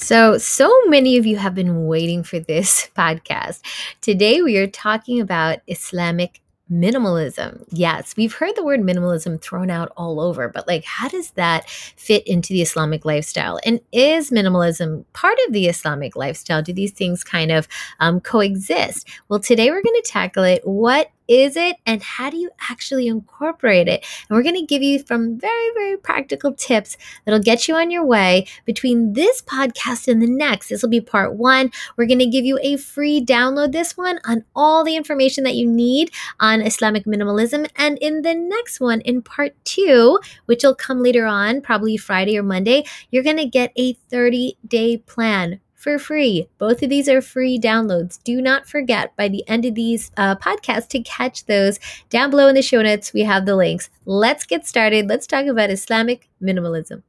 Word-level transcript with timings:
So, 0.00 0.38
so 0.38 0.72
many 0.86 1.18
of 1.18 1.26
you 1.26 1.36
have 1.38 1.56
been 1.56 1.86
waiting 1.86 2.22
for 2.22 2.38
this 2.38 2.88
podcast. 2.96 3.60
Today, 4.00 4.40
we 4.42 4.56
are 4.56 4.68
talking 4.68 5.20
about 5.20 5.58
Islamic 5.66 6.40
minimalism. 6.70 7.64
Yes, 7.70 8.14
we've 8.16 8.32
heard 8.32 8.54
the 8.54 8.64
word 8.64 8.80
minimalism 8.80 9.42
thrown 9.42 9.70
out 9.70 9.92
all 9.96 10.20
over, 10.20 10.48
but 10.48 10.68
like, 10.68 10.84
how 10.84 11.08
does 11.08 11.32
that 11.32 11.68
fit 11.68 12.26
into 12.28 12.52
the 12.52 12.62
Islamic 12.62 13.04
lifestyle? 13.04 13.58
And 13.66 13.80
is 13.90 14.30
minimalism 14.30 15.04
part 15.14 15.36
of 15.46 15.52
the 15.52 15.66
Islamic 15.66 16.14
lifestyle? 16.14 16.62
Do 16.62 16.72
these 16.72 16.92
things 16.92 17.24
kind 17.24 17.50
of 17.50 17.66
um, 17.98 18.20
coexist? 18.20 19.08
Well, 19.28 19.40
today 19.40 19.68
we're 19.68 19.82
going 19.82 20.00
to 20.00 20.10
tackle 20.10 20.44
it. 20.44 20.62
What 20.64 21.10
is 21.28 21.56
it 21.56 21.76
and 21.86 22.02
how 22.02 22.30
do 22.30 22.36
you 22.36 22.50
actually 22.70 23.06
incorporate 23.06 23.86
it? 23.86 24.04
And 24.28 24.36
we're 24.36 24.42
going 24.42 24.54
to 24.54 24.66
give 24.66 24.82
you 24.82 24.98
some 24.98 25.38
very, 25.38 25.70
very 25.74 25.96
practical 25.96 26.52
tips 26.54 26.96
that'll 27.24 27.40
get 27.40 27.68
you 27.68 27.76
on 27.76 27.90
your 27.90 28.04
way 28.04 28.46
between 28.64 29.12
this 29.12 29.42
podcast 29.42 30.08
and 30.08 30.22
the 30.22 30.26
next. 30.26 30.68
This 30.68 30.82
will 30.82 30.88
be 30.88 31.00
part 31.00 31.34
one. 31.34 31.70
We're 31.96 32.06
going 32.06 32.18
to 32.20 32.26
give 32.26 32.44
you 32.44 32.58
a 32.62 32.76
free 32.76 33.24
download 33.24 33.72
this 33.72 33.96
one 33.96 34.18
on 34.24 34.44
all 34.56 34.84
the 34.84 34.96
information 34.96 35.44
that 35.44 35.54
you 35.54 35.68
need 35.68 36.10
on 36.40 36.62
Islamic 36.62 37.04
minimalism. 37.04 37.68
And 37.76 37.98
in 37.98 38.22
the 38.22 38.34
next 38.34 38.80
one, 38.80 39.00
in 39.02 39.22
part 39.22 39.54
two, 39.64 40.18
which 40.46 40.64
will 40.64 40.74
come 40.74 41.02
later 41.02 41.26
on, 41.26 41.60
probably 41.60 41.96
Friday 41.96 42.38
or 42.38 42.42
Monday, 42.42 42.84
you're 43.10 43.22
going 43.22 43.36
to 43.36 43.46
get 43.46 43.72
a 43.76 43.92
30 43.92 44.56
day 44.66 44.96
plan 44.96 45.60
for 45.78 45.98
free. 45.98 46.48
Both 46.58 46.82
of 46.82 46.90
these 46.90 47.08
are 47.08 47.22
free 47.22 47.58
downloads. 47.58 48.22
Do 48.24 48.42
not 48.42 48.68
forget 48.68 49.16
by 49.16 49.28
the 49.28 49.48
end 49.48 49.64
of 49.64 49.74
these 49.74 50.10
uh, 50.16 50.34
podcasts 50.36 50.88
to 50.88 51.00
catch 51.00 51.46
those. 51.46 51.78
Down 52.10 52.30
below 52.30 52.48
in 52.48 52.56
the 52.56 52.62
show 52.62 52.82
notes, 52.82 53.12
we 53.12 53.22
have 53.22 53.46
the 53.46 53.56
links. 53.56 53.88
Let's 54.04 54.44
get 54.44 54.66
started. 54.66 55.08
Let's 55.08 55.26
talk 55.26 55.46
about 55.46 55.70
Islamic 55.70 56.28
minimalism. 56.42 57.02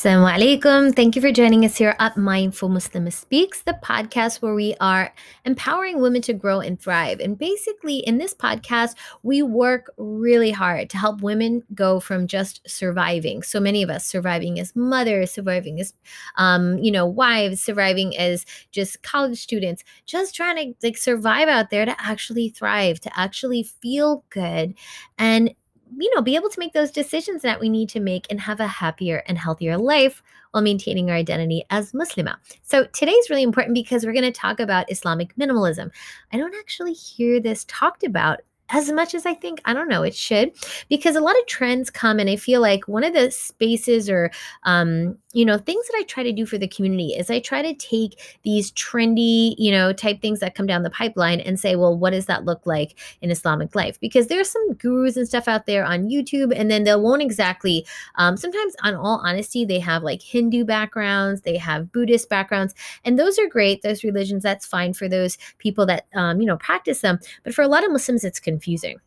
Assalamu 0.00 0.32
alaikum. 0.32 0.96
Thank 0.96 1.14
you 1.14 1.20
for 1.20 1.30
joining 1.30 1.62
us 1.66 1.76
here 1.76 1.94
at 1.98 2.16
Mindful 2.16 2.70
Muslim 2.70 3.10
Speaks, 3.10 3.60
the 3.60 3.74
podcast 3.82 4.40
where 4.40 4.54
we 4.54 4.74
are 4.80 5.12
empowering 5.44 6.00
women 6.00 6.22
to 6.22 6.32
grow 6.32 6.60
and 6.60 6.80
thrive. 6.80 7.20
And 7.20 7.38
basically, 7.38 7.98
in 7.98 8.16
this 8.16 8.32
podcast, 8.32 8.94
we 9.22 9.42
work 9.42 9.90
really 9.98 10.52
hard 10.52 10.88
to 10.88 10.96
help 10.96 11.20
women 11.20 11.64
go 11.74 12.00
from 12.00 12.26
just 12.26 12.66
surviving. 12.66 13.42
So 13.42 13.60
many 13.60 13.82
of 13.82 13.90
us 13.90 14.06
surviving 14.06 14.58
as 14.58 14.74
mothers, 14.74 15.32
surviving 15.32 15.78
as, 15.80 15.92
um, 16.36 16.78
you 16.78 16.90
know, 16.90 17.04
wives, 17.04 17.60
surviving 17.60 18.16
as 18.16 18.46
just 18.72 19.02
college 19.02 19.38
students, 19.38 19.84
just 20.06 20.34
trying 20.34 20.56
to 20.56 20.74
like 20.82 20.96
survive 20.96 21.48
out 21.48 21.68
there 21.68 21.84
to 21.84 21.94
actually 22.00 22.48
thrive, 22.48 23.00
to 23.00 23.20
actually 23.20 23.64
feel 23.64 24.24
good. 24.30 24.72
And 25.18 25.54
you 25.96 26.14
know, 26.14 26.22
be 26.22 26.36
able 26.36 26.48
to 26.48 26.58
make 26.58 26.72
those 26.72 26.90
decisions 26.90 27.42
that 27.42 27.60
we 27.60 27.68
need 27.68 27.88
to 27.90 28.00
make 28.00 28.26
and 28.30 28.40
have 28.40 28.60
a 28.60 28.66
happier 28.66 29.22
and 29.26 29.38
healthier 29.38 29.76
life 29.76 30.22
while 30.50 30.62
maintaining 30.62 31.10
our 31.10 31.16
identity 31.16 31.64
as 31.70 31.92
Muslima. 31.92 32.36
So 32.62 32.86
today's 32.86 33.30
really 33.30 33.42
important 33.42 33.74
because 33.74 34.04
we're 34.04 34.12
going 34.12 34.24
to 34.24 34.32
talk 34.32 34.60
about 34.60 34.90
Islamic 34.90 35.34
minimalism. 35.36 35.90
I 36.32 36.38
don't 36.38 36.54
actually 36.56 36.92
hear 36.92 37.40
this 37.40 37.64
talked 37.66 38.04
about 38.04 38.40
as 38.72 38.90
much 38.92 39.14
as 39.14 39.26
I 39.26 39.34
think, 39.34 39.60
I 39.64 39.72
don't 39.72 39.88
know, 39.88 40.02
it 40.02 40.14
should, 40.14 40.52
because 40.88 41.16
a 41.16 41.20
lot 41.20 41.38
of 41.38 41.46
trends 41.46 41.90
come, 41.90 42.18
and 42.18 42.30
I 42.30 42.36
feel 42.36 42.60
like 42.60 42.86
one 42.86 43.04
of 43.04 43.14
the 43.14 43.30
spaces 43.30 44.08
or, 44.08 44.30
um, 44.64 45.18
you 45.32 45.44
know, 45.44 45.58
things 45.58 45.86
that 45.86 45.96
I 45.96 46.02
try 46.04 46.22
to 46.24 46.32
do 46.32 46.44
for 46.44 46.58
the 46.58 46.66
community 46.66 47.14
is 47.14 47.30
I 47.30 47.38
try 47.38 47.62
to 47.62 47.74
take 47.74 48.38
these 48.42 48.72
trendy, 48.72 49.54
you 49.58 49.70
know, 49.70 49.92
type 49.92 50.20
things 50.20 50.40
that 50.40 50.54
come 50.54 50.66
down 50.66 50.82
the 50.82 50.90
pipeline 50.90 51.40
and 51.40 51.58
say, 51.58 51.76
well, 51.76 51.96
what 51.96 52.10
does 52.10 52.26
that 52.26 52.44
look 52.44 52.66
like 52.66 52.98
in 53.20 53.30
Islamic 53.30 53.74
life? 53.74 53.98
Because 54.00 54.26
there's 54.26 54.50
some 54.50 54.74
gurus 54.74 55.16
and 55.16 55.28
stuff 55.28 55.46
out 55.46 55.66
there 55.66 55.84
on 55.84 56.08
YouTube, 56.08 56.52
and 56.54 56.70
then 56.70 56.84
they 56.84 56.94
won't 56.94 57.22
exactly, 57.22 57.86
um, 58.16 58.36
sometimes, 58.36 58.74
on 58.82 58.94
all 58.94 59.20
honesty, 59.24 59.64
they 59.64 59.78
have 59.78 60.02
like 60.02 60.22
Hindu 60.22 60.64
backgrounds, 60.64 61.42
they 61.42 61.56
have 61.56 61.92
Buddhist 61.92 62.28
backgrounds, 62.28 62.74
and 63.04 63.18
those 63.18 63.38
are 63.38 63.48
great. 63.48 63.82
Those 63.82 64.04
religions, 64.04 64.42
that's 64.42 64.66
fine 64.66 64.92
for 64.92 65.08
those 65.08 65.38
people 65.58 65.86
that, 65.86 66.06
um, 66.14 66.40
you 66.40 66.46
know, 66.46 66.56
practice 66.56 67.00
them. 67.00 67.18
But 67.44 67.54
for 67.54 67.62
a 67.62 67.68
lot 67.68 67.84
of 67.84 67.92
Muslims, 67.92 68.24
it's 68.24 68.40
confusing 68.40 68.59
confusing 68.60 69.00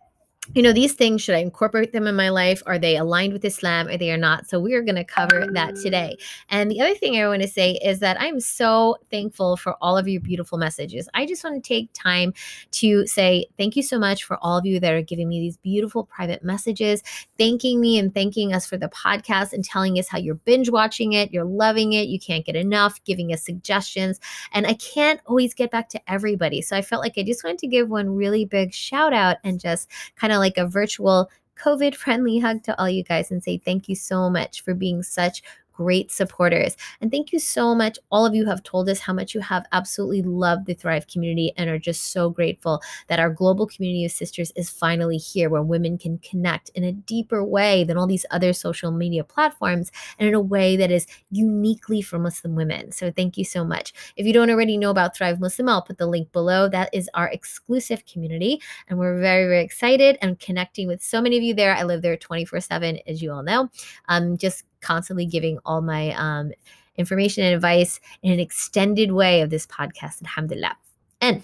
you 0.53 0.61
know 0.61 0.73
these 0.73 0.93
things 0.93 1.21
should 1.21 1.35
i 1.35 1.39
incorporate 1.39 1.93
them 1.93 2.05
in 2.05 2.15
my 2.15 2.29
life? 2.29 2.61
Are 2.65 2.77
they 2.77 2.97
aligned 2.97 3.31
with 3.31 3.45
islam? 3.45 3.87
Or 3.87 3.97
they 3.97 4.11
are 4.11 4.17
not? 4.17 4.45
So 4.45 4.59
we 4.59 4.73
are 4.73 4.81
going 4.81 4.95
to 4.95 5.03
cover 5.03 5.47
that 5.53 5.75
today. 5.77 6.17
And 6.49 6.69
the 6.69 6.81
other 6.81 6.95
thing 6.95 7.17
i 7.17 7.27
want 7.27 7.41
to 7.41 7.47
say 7.47 7.79
is 7.83 7.99
that 7.99 8.19
i'm 8.19 8.39
so 8.39 8.97
thankful 9.09 9.55
for 9.55 9.75
all 9.81 9.97
of 9.97 10.07
your 10.07 10.19
beautiful 10.21 10.57
messages. 10.57 11.07
I 11.13 11.25
just 11.25 11.43
want 11.43 11.63
to 11.63 11.67
take 11.67 11.91
time 11.93 12.33
to 12.71 13.07
say 13.07 13.45
thank 13.57 13.75
you 13.77 13.83
so 13.83 13.97
much 13.97 14.25
for 14.25 14.37
all 14.41 14.57
of 14.57 14.65
you 14.65 14.79
that 14.81 14.93
are 14.93 15.01
giving 15.01 15.29
me 15.29 15.39
these 15.39 15.57
beautiful 15.57 16.03
private 16.03 16.43
messages 16.43 17.03
thanking 17.37 17.79
me 17.79 17.97
and 17.97 18.13
thanking 18.13 18.53
us 18.53 18.65
for 18.65 18.77
the 18.77 18.89
podcast 18.89 19.53
and 19.53 19.63
telling 19.63 19.97
us 19.97 20.09
how 20.09 20.17
you're 20.17 20.35
binge 20.35 20.69
watching 20.69 21.13
it 21.13 21.31
you're 21.31 21.45
loving 21.45 21.93
it 21.93 22.07
you 22.07 22.19
can't 22.19 22.45
get 22.45 22.55
enough 22.55 23.01
giving 23.05 23.31
us 23.31 23.45
suggestions. 23.45 24.19
And 24.51 24.67
i 24.67 24.73
can't 24.73 25.21
always 25.25 25.53
get 25.53 25.71
back 25.71 25.87
to 25.89 26.01
everybody. 26.11 26.61
So 26.61 26.75
i 26.75 26.81
felt 26.81 27.01
like 27.01 27.13
i 27.17 27.23
just 27.23 27.45
wanted 27.45 27.59
to 27.59 27.67
give 27.67 27.89
one 27.89 28.09
really 28.09 28.43
big 28.43 28.73
shout 28.73 29.13
out 29.13 29.37
and 29.45 29.59
just 29.59 29.89
kind 30.17 30.32
of 30.32 30.32
of 30.33 30.39
like 30.39 30.57
a 30.57 30.67
virtual 30.67 31.29
COVID 31.57 31.95
friendly 31.95 32.39
hug 32.39 32.63
to 32.63 32.79
all 32.79 32.89
you 32.89 33.03
guys 33.03 33.31
and 33.31 33.43
say 33.43 33.57
thank 33.57 33.87
you 33.87 33.95
so 33.95 34.29
much 34.29 34.61
for 34.61 34.73
being 34.73 35.03
such 35.03 35.43
great 35.73 36.11
supporters. 36.11 36.77
And 37.01 37.11
thank 37.11 37.33
you 37.33 37.39
so 37.39 37.75
much. 37.75 37.97
All 38.11 38.25
of 38.25 38.35
you 38.35 38.45
have 38.45 38.63
told 38.63 38.89
us 38.89 38.99
how 38.99 39.13
much 39.13 39.33
you 39.33 39.41
have 39.41 39.65
absolutely 39.71 40.21
loved 40.21 40.65
the 40.65 40.73
Thrive 40.73 41.07
community 41.07 41.51
and 41.57 41.69
are 41.69 41.79
just 41.79 42.11
so 42.11 42.29
grateful 42.29 42.81
that 43.07 43.19
our 43.19 43.29
global 43.29 43.67
community 43.67 44.05
of 44.05 44.11
sisters 44.11 44.51
is 44.55 44.69
finally 44.69 45.17
here 45.17 45.49
where 45.49 45.63
women 45.63 45.97
can 45.97 46.19
connect 46.19 46.69
in 46.69 46.83
a 46.83 46.91
deeper 46.91 47.43
way 47.43 47.83
than 47.83 47.97
all 47.97 48.07
these 48.07 48.25
other 48.31 48.53
social 48.53 48.91
media 48.91 49.23
platforms 49.23 49.91
and 50.19 50.27
in 50.27 50.33
a 50.33 50.39
way 50.39 50.75
that 50.77 50.91
is 50.91 51.07
uniquely 51.31 52.01
for 52.01 52.19
Muslim 52.19 52.55
women. 52.55 52.91
So 52.91 53.11
thank 53.11 53.37
you 53.37 53.45
so 53.45 53.65
much. 53.65 53.93
If 54.15 54.25
you 54.25 54.33
don't 54.33 54.49
already 54.49 54.77
know 54.77 54.89
about 54.91 55.15
Thrive 55.15 55.39
Muslim, 55.39 55.69
I'll 55.69 55.81
put 55.81 55.97
the 55.97 56.07
link 56.07 56.31
below. 56.31 56.69
That 56.69 56.89
is 56.93 57.09
our 57.13 57.29
exclusive 57.29 58.05
community. 58.05 58.61
And 58.87 58.99
we're 58.99 59.19
very, 59.19 59.45
very 59.45 59.63
excited 59.63 60.17
and 60.21 60.39
connecting 60.39 60.87
with 60.87 61.01
so 61.01 61.21
many 61.21 61.37
of 61.37 61.43
you 61.43 61.53
there. 61.53 61.75
I 61.75 61.83
live 61.83 62.01
there 62.01 62.17
24 62.17 62.61
7, 62.61 62.99
as 63.07 63.21
you 63.21 63.31
all 63.31 63.43
know. 63.43 63.69
Um, 64.07 64.37
just 64.37 64.63
constantly 64.83 65.25
giving 65.25 65.57
all 65.65 65.81
my 65.81 66.11
um, 66.11 66.51
information 66.97 67.43
and 67.43 67.55
advice 67.55 67.99
in 68.21 68.31
an 68.31 68.39
extended 68.39 69.11
way 69.11 69.41
of 69.41 69.49
this 69.49 69.65
podcast, 69.65 70.21
alhamdulillah. 70.23 70.77
And 71.21 71.43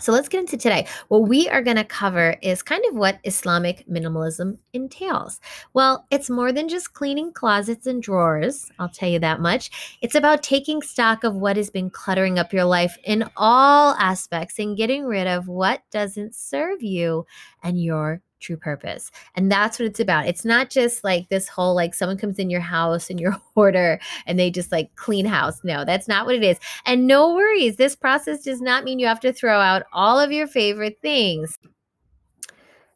so 0.00 0.12
let's 0.12 0.28
get 0.28 0.40
into 0.40 0.56
today. 0.56 0.86
What 1.08 1.28
we 1.28 1.48
are 1.48 1.62
going 1.62 1.76
to 1.76 1.84
cover 1.84 2.36
is 2.40 2.62
kind 2.62 2.84
of 2.88 2.94
what 2.94 3.18
Islamic 3.24 3.84
minimalism 3.88 4.58
entails. 4.72 5.40
Well, 5.74 6.06
it's 6.12 6.30
more 6.30 6.52
than 6.52 6.68
just 6.68 6.94
cleaning 6.94 7.32
closets 7.32 7.84
and 7.84 8.00
drawers, 8.00 8.70
I'll 8.78 8.88
tell 8.88 9.08
you 9.08 9.18
that 9.18 9.40
much. 9.40 9.98
It's 10.00 10.14
about 10.14 10.44
taking 10.44 10.82
stock 10.82 11.24
of 11.24 11.34
what 11.34 11.56
has 11.56 11.68
been 11.68 11.90
cluttering 11.90 12.38
up 12.38 12.52
your 12.52 12.64
life 12.64 12.96
in 13.02 13.28
all 13.36 13.96
aspects 13.98 14.60
and 14.60 14.76
getting 14.76 15.04
rid 15.04 15.26
of 15.26 15.48
what 15.48 15.82
doesn't 15.90 16.36
serve 16.36 16.80
you 16.80 17.26
and 17.64 17.82
your 17.82 18.22
true 18.40 18.56
purpose. 18.56 19.10
And 19.34 19.50
that's 19.50 19.78
what 19.78 19.86
it's 19.86 20.00
about. 20.00 20.26
It's 20.26 20.44
not 20.44 20.70
just 20.70 21.04
like 21.04 21.28
this 21.28 21.48
whole 21.48 21.74
like 21.74 21.94
someone 21.94 22.18
comes 22.18 22.38
in 22.38 22.50
your 22.50 22.60
house 22.60 23.10
and 23.10 23.20
you're 23.20 23.36
hoarder 23.54 24.00
and 24.26 24.38
they 24.38 24.50
just 24.50 24.72
like 24.72 24.94
clean 24.96 25.26
house. 25.26 25.60
No, 25.64 25.84
that's 25.84 26.08
not 26.08 26.26
what 26.26 26.34
it 26.34 26.44
is. 26.44 26.58
And 26.86 27.06
no 27.06 27.34
worries, 27.34 27.76
this 27.76 27.96
process 27.96 28.42
does 28.42 28.60
not 28.60 28.84
mean 28.84 28.98
you 28.98 29.06
have 29.06 29.20
to 29.20 29.32
throw 29.32 29.60
out 29.60 29.84
all 29.92 30.18
of 30.18 30.32
your 30.32 30.46
favorite 30.46 30.98
things. 31.02 31.58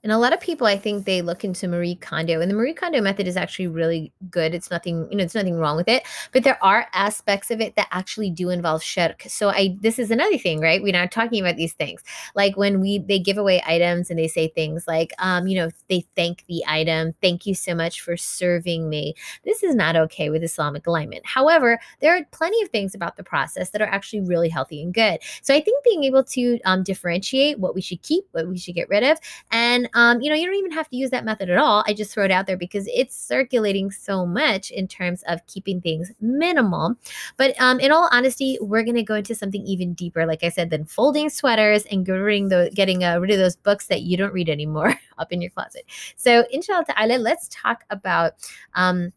And 0.03 0.11
a 0.11 0.19
lot 0.19 0.33
of 0.33 0.41
people, 0.41 0.67
I 0.67 0.77
think, 0.77 1.05
they 1.05 1.23
look 1.23 1.45
into 1.45 1.69
Marie 1.69 1.95
Kondo, 1.95 2.41
and 2.41 2.51
the 2.51 2.55
Marie 2.57 2.75
Kondo 2.75 3.01
method 3.01 3.29
is 3.29 3.37
actually 3.37 3.69
really 3.69 4.13
good. 4.31 4.55
It's 4.55 4.71
nothing, 4.71 5.07
you 5.11 5.17
know, 5.17 5.25
it's 5.25 5.35
nothing 5.35 5.57
wrong 5.57 5.77
with 5.77 5.89
it, 5.89 6.03
but 6.33 6.43
there 6.43 6.59
are 6.63 6.89
aspects 6.93 7.51
of 7.51 7.61
it 7.61 7.77
that 7.77 7.87
actually 7.93 8.31
do 8.31 8.51
involve 8.51 8.83
shirk. 8.83 9.23
So 9.29 9.51
I, 9.51 9.77
this 9.81 10.01
is 10.01 10.11
another 10.11 10.39
thing, 10.39 10.61
right? 10.61 10.83
We're 10.83 10.93
not 10.93 11.13
talking 11.13 11.41
about 11.41 11.57
these 11.57 11.73
things, 11.75 12.03
like 12.35 12.57
when 12.57 12.81
we 12.81 12.99
they 12.99 13.19
give 13.19 13.39
away 13.39 13.63
items 13.65 14.11
and 14.11 14.19
they 14.19 14.29
say 14.29 14.49
things 14.49 14.89
like, 14.89 15.13
um, 15.19 15.47
you 15.47 15.57
know, 15.57 15.71
they 15.89 16.05
thank 16.17 16.45
the 16.47 16.65
item, 16.67 17.15
thank 17.23 17.47
you 17.47 17.55
so 17.55 17.75
much 17.75 18.01
for 18.01 18.17
serving 18.17 18.89
me. 18.89 19.15
This 19.45 19.63
is 19.63 19.75
not 19.75 19.95
okay 19.95 20.31
with 20.31 20.43
Islamic 20.43 20.87
alignment. 20.87 21.25
However, 21.25 21.79
there 22.01 22.17
are 22.17 22.25
plenty 22.33 22.61
of 22.63 22.71
things 22.71 22.95
about 22.95 23.17
the 23.17 23.25
process 23.25 23.71
that 23.71 23.83
are 23.83 23.87
actually 23.87 24.23
really 24.23 24.49
healthy 24.49 24.83
and 24.83 24.93
good. 24.93 25.21
So 25.43 25.55
I 25.55 25.61
think 25.61 25.85
being 25.85 26.05
able 26.05 26.25
to 26.25 26.59
um, 26.65 26.83
differentiate 26.83 27.61
what 27.61 27.75
we 27.75 27.81
should 27.81 28.03
keep, 28.03 28.25
what 28.33 28.49
we 28.49 28.59
should 28.59 28.75
get 28.75 28.89
rid 28.89 29.05
of, 29.05 29.19
and 29.51 29.89
um, 29.95 30.21
you 30.21 30.31
know, 30.31 30.37
you 30.37 30.47
don't 30.47 30.57
even 30.57 30.71
have 30.73 30.89
to 30.89 30.97
use 30.97 31.11
that 31.11 31.25
method 31.25 31.51
at 31.51 31.59
all. 31.59 31.85
I 31.87 31.95
just 31.95 32.13
throw 32.13 32.25
it 32.25 32.31
out 32.31 32.47
there 32.47 32.57
because 32.57 32.89
it's 32.93 33.17
circulating 33.17 33.91
so 33.91 34.27
much 34.27 34.71
in 34.71 34.89
terms 34.89 35.23
of 35.27 35.47
keeping 35.47 35.81
things 35.81 36.13
minimal. 36.21 36.95
But 37.37 37.61
um, 37.61 37.81
in 37.81 37.93
all 37.93 38.09
honesty, 38.13 38.59
we're 38.61 38.85
going 38.85 38.97
to 38.97 39.03
go 39.03 39.15
into 39.15 39.35
something 39.35 39.65
even 39.67 39.95
deeper, 39.95 40.27
like 40.27 40.43
I 40.43 40.49
said, 40.49 40.71
than 40.71 40.85
folding 40.85 41.31
sweaters 41.31 41.85
and 41.87 42.07
getting, 42.07 42.49
the, 42.49 42.71
getting 42.75 43.05
uh, 43.05 43.19
rid 43.19 43.31
of 43.31 43.39
those 43.39 43.57
books 43.57 43.87
that 43.89 44.03
you 44.03 44.17
don't 44.17 44.33
read 44.33 44.49
anymore 44.49 44.95
up 45.19 45.33
in 45.33 45.43
your 45.43 45.51
closet. 45.51 45.85
So, 46.17 46.45
inshallah 46.51 46.87
ta'ala, 46.87 47.19
let's 47.19 47.49
talk 47.49 47.85
about. 47.91 48.33
Um, 48.75 49.13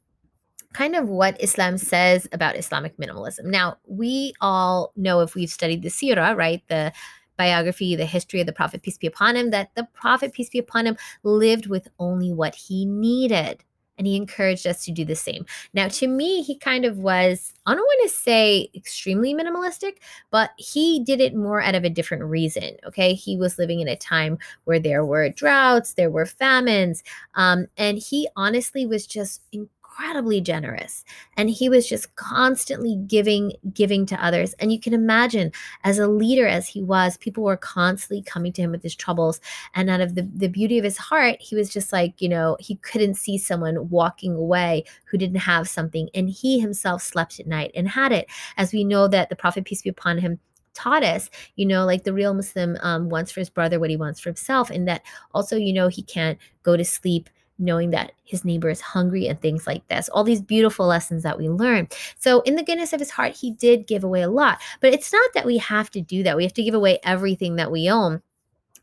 kind 0.74 0.98
of 0.98 1.08
what 1.08 1.42
Islam 1.42 1.78
says 1.78 2.28
about 2.34 2.58
Islamic 2.58 2.98
minimalism. 2.98 3.46
Now, 3.46 3.78
we 3.88 4.34
all 4.42 4.92
know 4.98 5.22
if 5.22 5.34
we've 5.34 5.50
studied 5.50 5.84
the 5.84 5.90
Sirah, 5.90 6.36
right, 6.36 6.62
the 6.68 6.92
biography, 7.38 7.96
the 7.96 8.06
history 8.06 8.40
of 8.40 8.48
the 8.48 8.54
Prophet, 8.54 8.82
peace 8.82 8.98
be 8.98 9.08
upon 9.08 9.36
him, 9.36 9.52
that 9.52 9.74
the 9.76 9.88
Prophet, 9.94 10.34
peace 10.34 10.50
be 10.50 10.60
upon 10.60 10.86
him, 10.86 10.98
lived 11.24 11.68
with 11.68 11.88
only 12.00 12.32
what 12.32 12.56
he 12.56 12.86
needed. 12.86 13.64
And 13.98 14.06
he 14.06 14.18
encouraged 14.18 14.68
us 14.68 14.84
to 14.84 14.92
do 14.92 15.06
the 15.06 15.16
same. 15.16 15.46
Now, 15.74 15.88
to 15.88 16.08
me, 16.08 16.42
he 16.42 16.58
kind 16.58 16.84
of 16.84 16.98
was, 16.98 17.54
I 17.66 17.74
don't 17.74 17.80
want 17.80 18.10
to 18.10 18.14
say 18.14 18.70
extremely 18.76 19.34
minimalistic, 19.34 20.00
but 20.32 20.50
he 20.58 21.02
did 21.02 21.22
it 21.22 21.34
more 21.34 21.62
out 21.62 21.76
of 21.76 21.86
a 21.86 21.90
different 21.90 22.26
reason. 22.26 22.76
Okay. 22.86 23.14
He 23.14 23.38
was 23.38 23.58
living 23.58 23.80
in 23.80 23.88
a 23.88 23.96
time 23.96 24.38
where 24.66 24.80
there 24.80 25.06
were 25.06 25.30
droughts, 25.30 25.94
there 25.94 26.10
were 26.10 26.26
famines. 26.26 27.06
Um, 27.36 27.68
and 27.78 27.98
he 27.98 28.28
honestly 28.36 28.86
was 28.86 29.08
just 29.08 29.42
incredibly 29.96 30.42
generous 30.42 31.04
and 31.38 31.50
he 31.50 31.70
was 31.70 31.88
just 31.88 32.16
constantly 32.16 32.96
giving 33.08 33.54
giving 33.74 34.06
to 34.06 34.24
others. 34.24 34.54
And 34.60 34.72
you 34.72 34.80
can 34.80 34.94
imagine 34.94 35.52
as 35.84 36.00
a 36.00 36.08
leader 36.08 36.48
as 36.48 36.68
he 36.68 36.82
was 36.82 37.18
people 37.18 37.44
were 37.44 37.58
constantly 37.58 38.22
coming 38.22 38.52
to 38.54 38.62
him 38.62 38.72
with 38.72 38.84
his 38.84 38.96
troubles. 38.96 39.40
And 39.74 39.90
out 39.90 40.02
of 40.02 40.16
the, 40.16 40.30
the 40.36 40.48
beauty 40.48 40.78
of 40.78 40.84
his 40.84 40.98
heart 40.98 41.38
he 41.40 41.56
was 41.56 41.70
just 41.70 41.94
like 41.94 42.22
you 42.22 42.30
know 42.30 42.58
he 42.60 42.76
couldn't 42.78 43.16
see 43.16 43.38
someone 43.38 43.90
walking 43.90 44.36
away 44.36 44.84
who 45.06 45.18
didn't 45.18 45.40
have 45.40 45.70
something. 45.70 46.10
And 46.14 46.30
he 46.30 46.60
himself 46.60 47.02
slept 47.02 47.40
at 47.40 47.48
night 47.48 47.72
and 47.76 47.88
had 47.88 48.12
it. 48.12 48.28
As 48.58 48.74
we 48.74 48.84
know 48.84 49.08
that 49.08 49.30
the 49.30 49.36
prophet 49.36 49.66
peace 49.66 49.82
be 49.82 49.90
upon 49.90 50.18
him 50.18 50.40
taught 50.74 51.04
us, 51.04 51.30
you 51.56 51.66
know, 51.66 51.86
like 51.86 52.04
the 52.04 52.14
real 52.14 52.34
Muslim 52.34 52.78
um, 52.82 53.08
wants 53.08 53.32
for 53.32 53.40
his 53.40 53.50
brother 53.50 53.80
what 53.80 53.90
he 53.90 53.96
wants 53.96 54.20
for 54.20 54.30
himself, 54.30 54.70
and 54.70 54.88
that 54.90 55.02
also, 55.34 55.56
you 55.56 55.72
know, 55.72 55.88
he 55.88 56.04
can't 56.04 56.38
go 56.64 56.76
to 56.76 56.84
sleep 56.84 57.30
knowing 57.58 57.92
that 57.92 58.12
his 58.24 58.44
neighbor 58.44 58.70
is 58.70 58.82
hungry 58.82 59.28
and 59.28 59.40
things 59.40 59.66
like 59.68 59.88
this. 59.88 60.10
All 60.10 60.24
these 60.24 60.42
beautiful 60.42 60.88
lessons 60.88 61.24
that 61.24 61.38
we 61.38 61.50
learn. 61.50 61.88
So, 62.18 62.42
in 62.42 62.56
the 62.56 62.64
goodness 62.64 62.94
of 62.94 63.00
his 63.00 63.12
heart, 63.12 63.34
he 63.34 63.52
did 63.52 63.88
give 63.88 64.04
away 64.04 64.22
a 64.22 64.30
lot. 64.30 64.62
But 64.82 64.94
it's 64.94 65.12
not 65.14 65.32
that 65.34 65.46
we 65.46 65.58
have 65.58 65.90
to 65.92 66.02
do 66.02 66.24
that. 66.24 66.38
We 66.38 66.44
have 66.44 66.54
to 66.54 66.64
give 66.64 66.74
away 66.74 67.00
everything 67.04 67.56
that 67.56 67.72
we 67.72 67.90
own. 67.90 68.22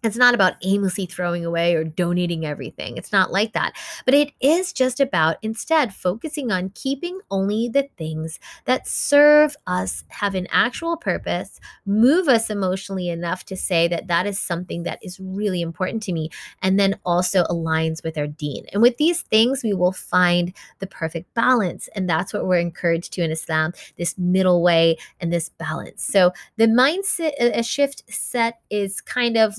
It's 0.03 0.17
not 0.17 0.35
about 0.35 0.55
aimlessly 0.65 1.07
throwing 1.07 1.45
away 1.45 1.75
or 1.75 1.85
donating 1.85 2.45
everything. 2.45 2.97
It's 2.97 3.13
not 3.13 3.31
like 3.31 3.53
that. 3.53 3.75
But 4.05 4.15
it 4.15 4.33
is 4.41 4.73
just 4.73 4.99
about 4.99 5.37
instead 5.43 5.95
focusing 5.95 6.51
on 6.51 6.71
keeping 6.75 7.21
only 7.31 7.69
the 7.69 7.89
things 7.97 8.41
that 8.65 8.89
serve 8.89 9.57
us, 9.69 10.03
have 10.09 10.35
an 10.35 10.49
actual 10.51 10.97
purpose, 10.97 11.61
move 11.87 12.29
us 12.29 12.51
emotionally 12.51 13.09
enough 13.09 13.45
to 13.45 13.57
say 13.57 13.87
that 13.89 14.09
that 14.09 14.27
is 14.27 14.41
something 14.41 14.83
that 14.83 14.99
is 15.03 15.21
really 15.21 15.63
important 15.63 16.03
to 16.03 16.13
me, 16.13 16.31
and 16.63 16.81
then 16.81 16.99
also 17.05 17.45
aligns 17.45 18.03
with 18.03 18.19
our 18.19 18.27
deen. 18.27 18.67
And 18.73 18.83
with 18.83 18.97
these 18.97 19.23
things, 19.23 19.63
we 19.63 19.73
will 19.73 19.93
find 19.93 20.53
the 20.81 20.87
perfect 20.89 21.33
balance. 21.35 21.89
And 21.95 22.09
that's 22.09 22.33
what 22.33 22.47
we're 22.47 22.59
encouraged 22.59 23.13
to 23.13 23.23
in 23.23 23.31
Islam 23.31 23.73
this 23.99 24.19
middle 24.19 24.63
way 24.63 24.97
and 25.21 25.33
this 25.33 25.49
balance. 25.51 26.05
So 26.05 26.33
the 26.57 26.67
mindset, 26.67 27.33
a 27.39 27.63
shift 27.63 28.03
set 28.13 28.59
is 28.69 29.01
kind 29.01 29.37
of 29.37 29.55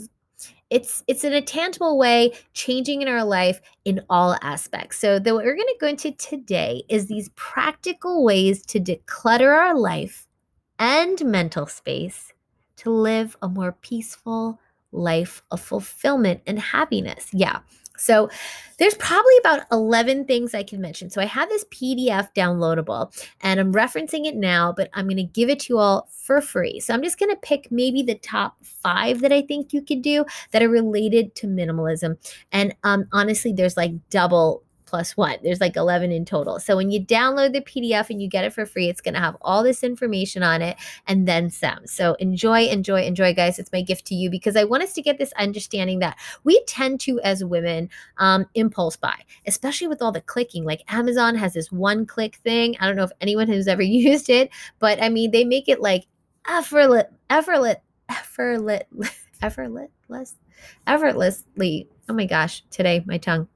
it's 0.74 1.04
it's 1.06 1.24
in 1.24 1.34
a 1.34 1.42
tangible 1.42 2.00
way 2.00 2.34
changing 2.54 3.04
in 3.04 3.08
our 3.08 3.24
life 3.24 3.62
in 3.86 4.02
all 4.10 4.36
aspects. 4.42 4.98
So 4.98 5.20
the 5.20 5.36
what 5.36 5.46
we're 5.46 5.56
going 5.56 5.68
to 5.68 5.78
go 5.80 5.88
into 5.88 6.12
today 6.14 6.84
is 6.90 7.06
these 7.06 7.30
practical 7.36 8.24
ways 8.24 8.66
to 8.68 8.80
declutter 8.80 9.56
our 9.56 9.78
life 9.78 10.28
and 10.80 11.24
mental 11.24 11.68
space 11.68 12.34
to 12.78 12.90
live 12.90 13.38
a 13.44 13.48
more 13.48 13.72
peaceful 13.72 14.60
life 14.92 15.44
of 15.52 15.62
fulfillment 15.62 16.42
and 16.48 16.58
happiness. 16.58 17.30
Yeah 17.32 17.60
so 18.04 18.30
there's 18.80 18.96
probably 18.96 19.38
about 19.38 19.66
11 19.72 20.26
things 20.26 20.54
I 20.54 20.64
can 20.64 20.82
mention. 20.82 21.10
So 21.10 21.22
I 21.22 21.26
have 21.26 21.48
this 21.50 21.64
PDF 21.66 22.34
downloadable 22.36 23.14
and 23.42 23.60
I'm 23.60 23.74
referencing 23.74 24.26
it 24.26 24.36
now, 24.36 24.74
but 24.74 24.90
I'm 24.94 25.06
going 25.06 25.18
to 25.18 25.24
give 25.24 25.50
it 25.50 25.62
to 25.62 25.74
you 25.74 25.80
all 25.80 26.10
for 26.12 26.42
free. 26.42 26.80
So 26.80 26.94
I'm 26.94 27.04
just 27.04 27.20
going 27.20 27.30
to 27.30 27.38
pick 27.38 27.72
maybe 27.72 28.04
the 28.04 28.16
top 28.16 28.58
five 28.62 29.22
that 29.22 29.32
I 29.32 29.42
think 29.42 29.74
you 29.74 29.82
could 29.82 30.02
do 30.02 30.26
that 30.52 30.62
are 30.62 30.70
related 30.70 31.34
to 31.36 31.48
minimalism. 31.48 32.18
And 32.52 32.76
um, 32.84 33.06
honestly, 33.14 33.54
there's 33.54 33.78
like 33.78 33.94
double 34.10 34.64
plus 34.94 35.18
one. 35.18 35.40
There's 35.42 35.60
like 35.60 35.76
11 35.76 36.12
in 36.12 36.24
total. 36.24 36.60
So 36.60 36.78
when 36.78 36.92
you 36.92 37.04
download 37.04 37.54
the 37.54 37.62
PDF 37.62 38.12
and 38.12 38.22
you 38.22 38.30
get 38.30 38.46
it 38.46 38.54
for 38.54 38.64
free, 38.64 38.90
it's 38.90 39.02
going 39.02 39.16
to 39.16 39.20
have 39.20 39.36
all 39.42 39.64
this 39.64 39.84
information 39.84 40.44
on 40.44 40.62
it 40.62 40.78
and 41.08 41.28
then 41.28 41.50
some. 41.50 41.88
So 41.88 42.14
enjoy, 42.20 42.68
enjoy, 42.68 43.02
enjoy, 43.02 43.34
guys. 43.34 43.58
It's 43.58 43.72
my 43.72 43.82
gift 43.82 44.06
to 44.06 44.16
you 44.16 44.30
because 44.30 44.56
I 44.56 44.66
want 44.66 44.84
us 44.84 44.94
to 44.94 45.02
get 45.02 45.18
this 45.18 45.34
understanding 45.34 45.98
that 46.02 46.20
we 46.44 46.64
tend 46.66 47.00
to, 47.02 47.20
as 47.22 47.44
women, 47.44 47.90
um, 48.20 48.46
impulse 48.54 48.96
buy, 48.96 49.20
especially 49.48 49.88
with 49.88 50.00
all 50.00 50.12
the 50.12 50.22
clicking. 50.22 50.64
Like 50.64 50.84
Amazon 50.88 51.34
has 51.38 51.54
this 51.54 51.72
one 51.72 52.06
click 52.06 52.36
thing. 52.44 52.76
I 52.80 52.86
don't 52.86 52.96
know 52.96 53.06
if 53.06 53.12
anyone 53.20 53.48
has 53.48 53.68
ever 53.68 53.82
used 53.82 54.30
it, 54.30 54.52
but 54.78 55.02
I 55.02 55.10
mean, 55.10 55.32
they 55.32 55.44
make 55.44 55.68
it 55.68 55.82
like 55.82 56.06
effortless, 56.48 57.06
effortless, 57.32 57.78
effortless, 58.10 58.84
effortless, 59.42 60.36
effortlessly. 60.86 61.90
Oh 62.08 62.14
my 62.14 62.28
gosh, 62.28 62.64
today 62.70 63.04
my 63.08 63.18
tongue 63.18 63.48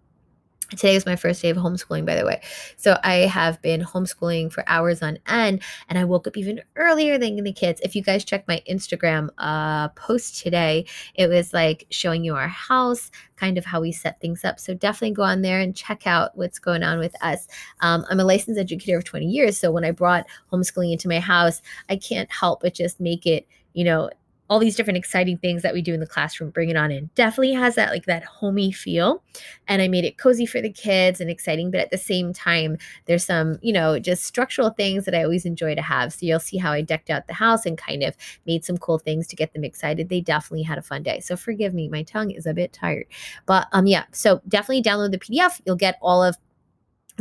Today 0.72 0.96
was 0.96 1.06
my 1.06 1.16
first 1.16 1.42
day 1.42 1.50
of 1.50 1.56
homeschooling, 1.56 2.06
by 2.06 2.16
the 2.16 2.26
way. 2.26 2.42
So 2.76 3.00
I 3.04 3.20
have 3.20 3.62
been 3.62 3.82
homeschooling 3.82 4.52
for 4.52 4.66
hours 4.68 5.02
on 5.02 5.18
end, 5.28 5.64
and 5.88 5.98
I 5.98 6.04
woke 6.04 6.28
up 6.28 6.36
even 6.36 6.62
earlier 6.76 7.18
than 7.18 7.42
the 7.42 7.54
kids. 7.54 7.80
If 7.82 7.96
you 7.96 8.02
guys 8.02 8.26
check 8.26 8.46
my 8.50 8.62
Instagram 8.70 9.30
uh, 9.38 9.88
post 9.90 10.44
today, 10.44 10.86
it 11.16 11.28
was 11.28 11.54
like 11.54 11.88
showing 11.90 12.26
you 12.26 12.36
our 12.36 12.50
house, 12.50 13.12
kind 13.38 13.58
of 13.58 13.64
how 13.64 13.80
we 13.80 13.94
set 13.94 14.20
things 14.20 14.44
up. 14.44 14.60
So 14.60 14.74
definitely 14.74 15.16
go 15.16 15.24
on 15.24 15.42
there 15.42 15.62
and 15.62 15.74
check 15.74 16.06
out 16.06 16.38
what's 16.38 16.60
going 16.60 16.84
on 16.84 17.00
with 17.00 17.16
us. 17.24 17.48
Um, 17.80 18.06
I'm 18.10 18.20
a 18.20 18.26
licensed 18.26 18.60
educator 18.60 18.98
of 18.98 19.06
20 19.06 19.26
years, 19.26 19.58
so 19.58 19.72
when 19.72 19.86
I 19.86 19.92
brought 19.92 20.26
homeschooling 20.52 20.92
into 20.92 21.08
my 21.08 21.20
house, 21.20 21.62
I 21.90 21.96
can't 21.96 22.30
help 22.30 22.62
but 22.62 22.74
just 22.74 23.00
make 23.00 23.26
it, 23.26 23.48
you 23.74 23.86
know, 23.86 24.10
all 24.50 24.60
these 24.60 24.76
different 24.76 24.98
exciting 24.98 25.38
things 25.38 25.62
that 25.62 25.74
we 25.74 25.82
do 25.82 25.94
in 25.94 26.00
the 26.00 26.08
classroom 26.08 26.50
bring 26.50 26.70
it 26.70 26.78
on 26.78 26.92
in. 26.92 27.10
Definitely 27.16 27.54
has 27.54 27.76
that 27.76 27.90
like 27.90 28.06
that 28.06 28.24
homey 28.24 28.72
feel 28.72 29.24
and 29.68 29.82
i 29.82 29.88
made 29.88 30.06
it 30.06 30.18
cozy 30.18 30.46
for 30.46 30.62
the 30.62 30.72
kids 30.72 31.22
and 31.22 31.30
exciting 31.30 31.70
but 31.70 31.80
at 31.80 31.92
the 31.92 31.98
same 31.98 32.34
time 32.34 32.78
there's 33.06 33.26
some 33.26 33.60
you 33.62 33.74
know 33.74 34.00
just 34.00 34.24
structural 34.24 34.70
things 34.72 35.06
that 35.06 35.14
i 35.14 35.24
always 35.24 35.46
enjoy 35.46 35.76
to 35.76 35.82
have. 35.82 36.14
So 36.14 36.26
you'll 36.26 36.40
see 36.40 36.58
how 36.58 36.72
i 36.72 36.82
decked 36.82 37.10
out 37.10 37.28
the 37.28 37.34
house 37.34 37.66
and 37.66 37.78
kind 37.78 38.04
of 38.04 38.16
made 38.46 38.64
some 38.64 38.78
cool 38.78 39.00
things 39.00 39.28
to 39.28 39.36
get 39.36 39.54
them 39.54 39.64
excited. 39.64 40.10
They 40.10 40.22
definitely 40.22 40.64
had 40.64 40.78
a 40.78 40.82
fun 40.82 41.04
day. 41.04 41.20
So 41.20 41.36
forgive 41.36 41.74
me 41.74 41.90
my 41.90 42.04
tongue 42.04 42.32
is 42.32 42.46
a 42.46 42.54
bit 42.54 42.74
tired. 42.74 43.06
But 43.46 43.68
um 43.72 43.88
yeah 43.88 44.06
so 44.12 44.42
definitely 44.48 44.84
download 44.84 45.12
the 45.12 45.20
pdf 45.20 45.62
you'll 45.66 45.76
get 45.76 45.98
all 46.02 46.24
of 46.24 46.38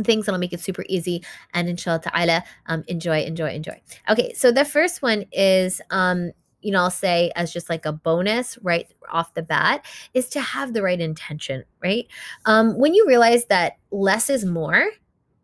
things 0.03 0.25
that'll 0.25 0.39
make 0.39 0.53
it 0.53 0.59
super 0.59 0.85
easy. 0.87 1.23
And 1.53 1.67
inshallah 1.67 2.01
ta'ala 2.01 2.43
um, 2.67 2.83
enjoy 2.87 3.23
enjoy 3.23 3.49
enjoy. 3.49 3.81
Okay 4.09 4.33
so 4.33 4.51
the 4.51 4.65
first 4.65 5.01
one 5.01 5.25
is 5.31 5.81
um 5.89 6.31
you 6.61 6.71
know, 6.71 6.81
I'll 6.81 6.91
say 6.91 7.31
as 7.35 7.53
just 7.53 7.69
like 7.69 7.85
a 7.85 7.93
bonus 7.93 8.57
right 8.61 8.87
off 9.11 9.33
the 9.33 9.43
bat 9.43 9.85
is 10.13 10.27
to 10.29 10.41
have 10.41 10.73
the 10.73 10.81
right 10.81 10.99
intention, 10.99 11.63
right? 11.83 12.07
Um, 12.45 12.77
when 12.77 12.93
you 12.93 13.05
realize 13.07 13.45
that 13.45 13.77
less 13.91 14.29
is 14.29 14.45
more, 14.45 14.89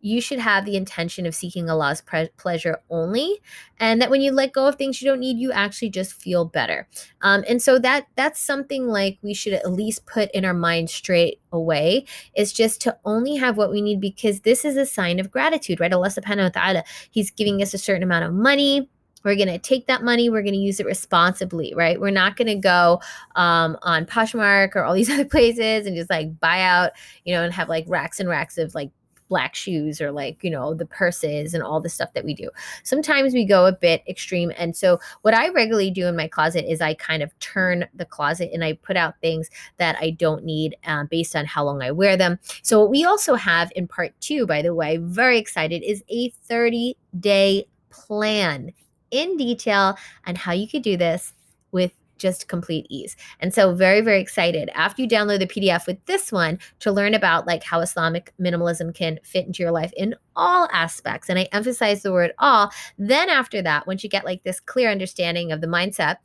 you 0.03 0.19
should 0.19 0.39
have 0.39 0.65
the 0.65 0.75
intention 0.75 1.25
of 1.25 1.33
seeking 1.33 1.69
Allah's 1.69 2.01
pre- 2.01 2.29
pleasure 2.35 2.79
only, 2.89 3.39
and 3.79 4.01
that 4.01 4.09
when 4.09 4.19
you 4.19 4.33
let 4.33 4.51
go 4.51 4.67
of 4.67 4.75
things 4.75 5.01
you 5.01 5.07
don't 5.07 5.21
need, 5.21 5.37
you 5.37 5.53
actually 5.53 5.91
just 5.91 6.13
feel 6.13 6.43
better. 6.43 6.89
Um, 7.21 7.45
and 7.47 7.61
so 7.61 7.79
that 7.79 8.07
that's 8.17 8.41
something 8.41 8.87
like 8.87 9.17
we 9.21 9.33
should 9.33 9.53
at 9.53 9.71
least 9.71 10.05
put 10.05 10.29
in 10.31 10.43
our 10.43 10.53
mind 10.53 10.89
straight 10.89 11.39
away 11.53 12.05
is 12.35 12.51
just 12.51 12.81
to 12.81 12.97
only 13.05 13.37
have 13.37 13.55
what 13.55 13.71
we 13.71 13.81
need 13.81 14.01
because 14.01 14.41
this 14.41 14.65
is 14.65 14.75
a 14.75 14.85
sign 14.85 15.21
of 15.21 15.31
gratitude, 15.31 15.79
right? 15.79 15.93
Allah 15.93 16.09
Subhanahu 16.09 16.53
wa 16.53 16.61
Taala, 16.61 16.83
He's 17.09 17.31
giving 17.31 17.61
us 17.61 17.73
a 17.73 17.77
certain 17.77 18.03
amount 18.03 18.25
of 18.25 18.33
money 18.33 18.89
we're 19.23 19.35
going 19.35 19.47
to 19.47 19.59
take 19.59 19.87
that 19.87 20.03
money, 20.03 20.29
we're 20.29 20.41
going 20.41 20.53
to 20.53 20.59
use 20.59 20.79
it 20.79 20.85
responsibly, 20.85 21.73
right? 21.75 21.99
We're 21.99 22.11
not 22.11 22.35
going 22.35 22.47
to 22.47 22.55
go 22.55 23.01
um, 23.35 23.77
on 23.81 24.05
Poshmark 24.05 24.75
or 24.75 24.83
all 24.83 24.93
these 24.93 25.09
other 25.11 25.25
places 25.25 25.85
and 25.85 25.95
just 25.95 26.09
like 26.09 26.39
buy 26.39 26.61
out, 26.61 26.91
you 27.25 27.33
know, 27.33 27.43
and 27.43 27.53
have 27.53 27.69
like 27.69 27.85
racks 27.87 28.19
and 28.19 28.29
racks 28.29 28.57
of 28.57 28.75
like 28.75 28.89
black 29.29 29.55
shoes 29.55 29.99
or 29.99 30.11
like 30.11 30.43
you 30.43 30.49
know 30.51 30.75
the 30.75 30.85
purses 30.85 31.55
and 31.55 31.63
all 31.63 31.81
the 31.81 31.89
stuff 31.89 32.13
that 32.13 32.23
we 32.23 32.35
do. 32.35 32.51
Sometimes 32.83 33.33
we 33.33 33.45
go 33.45 33.65
a 33.65 33.71
bit 33.71 34.03
extreme 34.07 34.51
and 34.57 34.75
so 34.75 34.99
what 35.23 35.33
i 35.33 35.49
regularly 35.49 35.89
do 35.89 36.05
in 36.05 36.15
my 36.15 36.27
closet 36.27 36.71
is 36.71 36.81
i 36.81 36.93
kind 36.93 37.23
of 37.23 37.37
turn 37.39 37.87
the 37.95 38.05
closet 38.05 38.51
and 38.53 38.63
i 38.63 38.73
put 38.83 38.95
out 38.95 39.19
things 39.21 39.49
that 39.77 39.95
i 39.99 40.11
don't 40.11 40.43
need 40.43 40.75
uh, 40.85 41.05
based 41.05 41.35
on 41.35 41.45
how 41.45 41.63
long 41.63 41.81
i 41.81 41.89
wear 41.89 42.15
them. 42.15 42.37
So 42.61 42.79
what 42.79 42.91
we 42.91 43.05
also 43.05 43.33
have 43.33 43.71
in 43.75 43.87
part 43.87 44.13
two 44.19 44.45
by 44.45 44.61
the 44.61 44.75
way 44.75 44.97
very 44.97 45.39
excited 45.39 45.81
is 45.81 46.03
a 46.09 46.29
30 46.29 46.95
day 47.19 47.65
plan 47.89 48.71
in 49.13 49.37
detail 49.37 49.97
on 50.27 50.35
how 50.35 50.51
you 50.51 50.67
could 50.67 50.81
do 50.81 50.97
this 50.97 51.33
with 51.71 51.93
just 52.17 52.47
complete 52.47 52.85
ease. 52.89 53.15
And 53.39 53.53
so 53.53 53.73
very 53.73 54.01
very 54.01 54.21
excited 54.21 54.69
after 54.73 55.01
you 55.01 55.07
download 55.07 55.39
the 55.39 55.47
PDF 55.47 55.87
with 55.87 56.03
this 56.05 56.31
one 56.31 56.59
to 56.79 56.91
learn 56.91 57.13
about 57.13 57.47
like 57.47 57.63
how 57.63 57.81
Islamic 57.81 58.33
minimalism 58.39 58.93
can 58.95 59.19
fit 59.23 59.45
into 59.45 59.61
your 59.61 59.71
life 59.71 59.91
in 59.97 60.15
all 60.35 60.69
aspects 60.71 61.29
and 61.29 61.37
I 61.37 61.49
emphasize 61.51 62.01
the 62.01 62.13
word 62.13 62.31
all. 62.39 62.71
Then 62.97 63.29
after 63.29 63.61
that 63.61 63.87
once 63.87 64.03
you 64.03 64.09
get 64.09 64.25
like 64.25 64.43
this 64.43 64.59
clear 64.59 64.89
understanding 64.89 65.51
of 65.51 65.61
the 65.61 65.67
mindset 65.67 66.17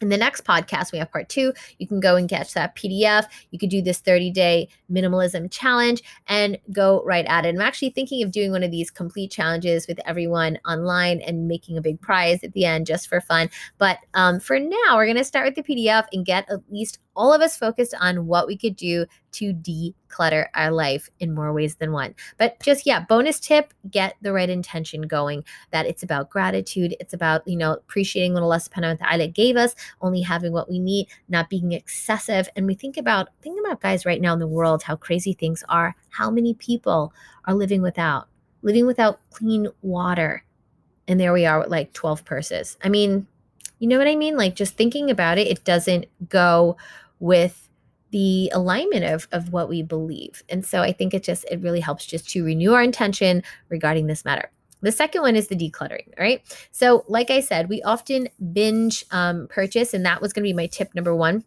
in 0.00 0.08
the 0.08 0.16
next 0.16 0.44
podcast, 0.44 0.92
we 0.92 0.98
have 0.98 1.12
part 1.12 1.28
two. 1.28 1.52
You 1.78 1.86
can 1.86 2.00
go 2.00 2.16
and 2.16 2.28
catch 2.28 2.54
that 2.54 2.74
PDF. 2.74 3.26
You 3.50 3.58
could 3.58 3.70
do 3.70 3.82
this 3.82 3.98
30 3.98 4.30
day 4.30 4.68
minimalism 4.90 5.50
challenge 5.50 6.02
and 6.26 6.58
go 6.72 7.02
right 7.04 7.26
at 7.26 7.44
it. 7.44 7.54
I'm 7.54 7.60
actually 7.60 7.90
thinking 7.90 8.22
of 8.22 8.32
doing 8.32 8.50
one 8.50 8.62
of 8.62 8.70
these 8.70 8.90
complete 8.90 9.30
challenges 9.30 9.86
with 9.86 10.00
everyone 10.06 10.58
online 10.66 11.20
and 11.20 11.48
making 11.48 11.76
a 11.76 11.82
big 11.82 12.00
prize 12.00 12.42
at 12.42 12.52
the 12.52 12.64
end 12.64 12.86
just 12.86 13.08
for 13.08 13.20
fun. 13.20 13.50
But 13.78 13.98
um, 14.14 14.40
for 14.40 14.58
now, 14.58 14.96
we're 14.96 15.06
going 15.06 15.16
to 15.16 15.24
start 15.24 15.46
with 15.46 15.54
the 15.54 15.74
PDF 15.74 16.06
and 16.12 16.24
get 16.24 16.50
at 16.50 16.60
least 16.70 16.98
all 17.16 17.32
of 17.32 17.40
us 17.40 17.56
focused 17.56 17.94
on 18.00 18.26
what 18.26 18.46
we 18.46 18.56
could 18.56 18.76
do 18.76 19.06
to 19.32 19.52
declutter 19.52 20.46
our 20.54 20.70
life 20.70 21.10
in 21.20 21.34
more 21.34 21.52
ways 21.52 21.76
than 21.76 21.92
one. 21.92 22.14
But 22.38 22.60
just, 22.60 22.86
yeah, 22.86 23.00
bonus 23.00 23.40
tip 23.40 23.74
get 23.90 24.16
the 24.22 24.32
right 24.32 24.48
intention 24.48 25.02
going 25.02 25.44
that 25.70 25.86
it's 25.86 26.02
about 26.02 26.30
gratitude. 26.30 26.94
It's 27.00 27.12
about, 27.12 27.46
you 27.46 27.56
know, 27.56 27.72
appreciating 27.72 28.34
what 28.34 28.42
Allah 28.42 28.56
subhanahu 28.56 29.00
wa 29.00 29.06
ta'ala 29.06 29.28
gave 29.28 29.56
us, 29.56 29.74
only 30.00 30.20
having 30.20 30.52
what 30.52 30.70
we 30.70 30.78
need, 30.78 31.08
not 31.28 31.50
being 31.50 31.72
excessive. 31.72 32.48
And 32.56 32.66
we 32.66 32.74
think 32.74 32.96
about, 32.96 33.28
think 33.42 33.58
about 33.60 33.80
guys 33.80 34.06
right 34.06 34.20
now 34.20 34.32
in 34.32 34.38
the 34.38 34.46
world, 34.46 34.82
how 34.82 34.96
crazy 34.96 35.32
things 35.32 35.64
are, 35.68 35.96
how 36.10 36.30
many 36.30 36.54
people 36.54 37.12
are 37.44 37.54
living 37.54 37.82
without, 37.82 38.28
living 38.62 38.86
without 38.86 39.20
clean 39.30 39.68
water. 39.82 40.44
And 41.08 41.18
there 41.18 41.32
we 41.32 41.44
are 41.44 41.60
with 41.60 41.68
like 41.68 41.92
12 41.92 42.24
purses. 42.24 42.76
I 42.84 42.88
mean, 42.88 43.26
you 43.80 43.88
know 43.88 43.98
what 43.98 44.06
I 44.06 44.14
mean? 44.14 44.36
Like 44.36 44.54
just 44.54 44.76
thinking 44.76 45.10
about 45.10 45.38
it, 45.38 45.48
it 45.48 45.64
doesn't 45.64 46.06
go 46.28 46.76
with 47.18 47.68
the 48.10 48.50
alignment 48.54 49.04
of, 49.04 49.26
of 49.32 49.52
what 49.52 49.68
we 49.68 49.82
believe. 49.82 50.42
And 50.48 50.64
so 50.64 50.82
I 50.82 50.92
think 50.92 51.14
it 51.14 51.22
just, 51.22 51.44
it 51.50 51.60
really 51.60 51.80
helps 51.80 52.06
just 52.06 52.28
to 52.30 52.44
renew 52.44 52.74
our 52.74 52.82
intention 52.82 53.42
regarding 53.68 54.06
this 54.06 54.24
matter. 54.24 54.50
The 54.82 54.92
second 54.92 55.22
one 55.22 55.36
is 55.36 55.48
the 55.48 55.56
decluttering, 55.56 56.18
right? 56.18 56.42
So, 56.72 57.04
like 57.06 57.30
I 57.30 57.40
said, 57.40 57.68
we 57.68 57.82
often 57.82 58.28
binge 58.52 59.04
um, 59.10 59.46
purchase, 59.48 59.92
and 59.92 60.06
that 60.06 60.22
was 60.22 60.32
going 60.32 60.42
to 60.42 60.48
be 60.48 60.54
my 60.54 60.66
tip 60.66 60.94
number 60.94 61.14
one 61.14 61.44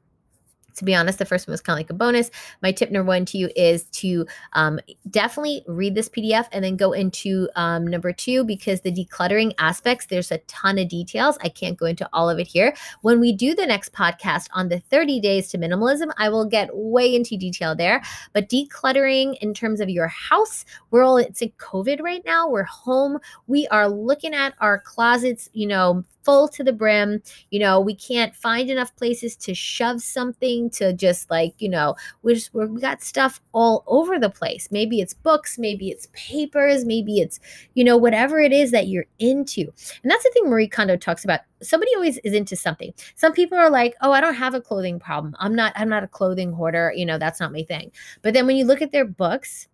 to 0.76 0.86
be 0.86 0.96
honest, 0.96 1.20
the 1.20 1.26
first 1.26 1.48
one 1.48 1.54
was 1.54 1.62
kind 1.62 1.78
of 1.78 1.80
like 1.80 1.90
a 1.90 1.94
bonus. 1.94 2.32
My 2.62 2.72
tip 2.72 2.92
number 2.92 3.08
one 3.08 3.26
to 3.26 3.38
you 3.38 3.50
is 3.56 3.84
to 3.86 4.26
um, 4.54 4.80
definitely 5.10 5.64
read 5.68 5.96
this 5.96 6.10
PDF 6.10 6.48
and 6.52 6.64
then 6.64 6.76
go 6.76 6.92
into 6.92 7.50
um, 7.56 7.88
number 7.88 8.12
two 8.12 8.44
because 8.44 8.82
the 8.82 8.92
decluttering 8.92 9.54
aspects, 9.60 10.08
there's 10.08 10.32
a 10.32 10.38
ton 10.40 10.78
of 10.78 10.90
details. 10.90 11.38
I 11.42 11.50
can't 11.50 11.78
go 11.78 11.86
into 11.86 12.08
all 12.14 12.30
of 12.30 12.40
it 12.40 12.48
here. 12.48 12.76
When 13.02 13.20
we 13.20 13.34
do 13.34 13.56
the 13.56 13.66
next 13.66 13.94
podcast 13.94 14.48
on 14.54 14.70
the 14.70 14.80
30 14.80 15.20
days 15.20 15.50
to 15.50 15.58
minimalism, 15.58 16.12
I 16.18 16.30
will 16.30 16.46
get 16.46 16.70
way 16.74 17.16
into 17.16 17.38
detail 17.38 17.76
there. 17.76 18.02
But 18.34 18.50
decluttering 18.50 19.38
in 19.42 19.54
terms 19.54 19.80
of 19.80 19.90
your 19.90 20.08
house, 20.08 20.66
we're 20.92 21.04
all, 21.04 21.18
it's 21.18 21.42
in 21.42 21.52
COVID 21.58 22.02
right 22.02 22.24
now. 22.26 22.50
We're 22.50 22.64
home. 22.64 23.20
We 23.48 23.68
are 23.68 23.90
looking 23.90 24.34
at 24.34 24.54
our 24.60 24.80
closets, 24.80 25.50
you 25.54 25.68
know, 25.68 26.04
full 26.24 26.48
to 26.50 26.64
the 26.64 26.74
brim. 26.74 27.22
You 27.52 27.60
know, 27.60 27.80
we 27.80 27.96
can't 27.96 28.36
find 28.36 28.70
enough 28.70 28.96
places 28.96 29.36
to 29.38 29.54
shove 29.54 30.02
something 30.02 30.63
to 30.72 30.94
just 30.94 31.30
like, 31.30 31.54
you 31.60 31.70
know, 31.70 31.96
we 32.22 32.36
just 32.36 32.54
we 32.54 32.80
got 32.80 33.02
stuff 33.02 33.42
all 33.54 33.84
over 33.88 34.20
the 34.20 34.30
place. 34.30 34.70
Maybe 34.72 35.00
it's 35.00 35.14
books, 35.14 35.58
maybe 35.58 35.90
it's 35.90 36.08
papers, 36.14 36.86
maybe 36.86 37.20
it's, 37.20 37.40
you 37.74 37.84
know, 37.84 37.98
whatever 37.98 38.40
it 38.40 38.52
is 38.52 38.72
that 38.72 38.88
you're 38.88 39.06
into. 39.20 39.62
And 40.02 40.12
that's 40.12 40.24
the 40.24 40.32
thing 40.34 40.50
Marie 40.50 40.68
Kondo 40.68 40.98
talks 40.98 41.24
about. 41.24 41.42
Somebody 41.62 41.92
always 41.96 42.18
is 42.20 42.34
into 42.34 42.56
something. 42.56 42.94
Some 43.16 43.34
people 43.34 43.58
are 43.58 43.70
like, 43.70 43.96
"Oh, 44.02 44.12
I 44.12 44.22
don't 44.22 44.34
have 44.36 44.54
a 44.54 44.62
clothing 44.62 45.00
problem. 45.00 45.36
I'm 45.40 45.56
not 45.56 45.74
I'm 45.76 45.90
not 45.90 46.04
a 46.04 46.08
clothing 46.08 46.52
hoarder, 46.52 46.94
you 46.96 47.06
know, 47.06 47.18
that's 47.18 47.40
not 47.40 47.54
my 47.54 47.64
thing." 47.64 47.92
But 48.22 48.34
then 48.34 48.48
when 48.48 48.58
you 48.58 48.66
look 48.66 48.82
at 48.82 48.92
their 48.92 49.06
books, 49.06 49.68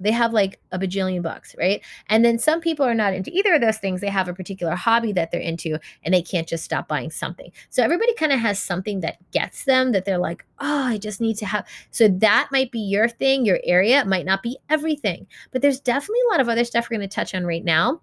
they 0.00 0.10
have 0.10 0.32
like 0.32 0.60
a 0.72 0.78
bajillion 0.78 1.22
bucks, 1.22 1.54
right? 1.56 1.82
And 2.08 2.24
then 2.24 2.38
some 2.38 2.60
people 2.60 2.84
are 2.84 2.94
not 2.94 3.14
into 3.14 3.30
either 3.30 3.54
of 3.54 3.60
those 3.60 3.78
things. 3.78 4.00
They 4.00 4.08
have 4.08 4.28
a 4.28 4.34
particular 4.34 4.74
hobby 4.74 5.12
that 5.12 5.30
they're 5.30 5.40
into 5.40 5.78
and 6.02 6.12
they 6.12 6.22
can't 6.22 6.48
just 6.48 6.64
stop 6.64 6.88
buying 6.88 7.10
something. 7.10 7.52
So 7.70 7.82
everybody 7.82 8.14
kind 8.14 8.32
of 8.32 8.40
has 8.40 8.58
something 8.58 9.00
that 9.00 9.18
gets 9.30 9.64
them 9.64 9.92
that 9.92 10.04
they're 10.04 10.18
like, 10.18 10.44
oh, 10.58 10.84
I 10.84 10.98
just 10.98 11.20
need 11.20 11.36
to 11.38 11.46
have. 11.46 11.66
So 11.90 12.08
that 12.08 12.48
might 12.50 12.72
be 12.72 12.80
your 12.80 13.08
thing, 13.08 13.44
your 13.44 13.60
area. 13.64 14.00
It 14.00 14.06
might 14.06 14.26
not 14.26 14.42
be 14.42 14.58
everything, 14.68 15.26
but 15.52 15.62
there's 15.62 15.80
definitely 15.80 16.20
a 16.28 16.32
lot 16.32 16.40
of 16.40 16.48
other 16.48 16.64
stuff 16.64 16.88
we're 16.90 16.96
going 16.96 17.08
to 17.08 17.14
touch 17.14 17.34
on 17.34 17.46
right 17.46 17.64
now 17.64 18.00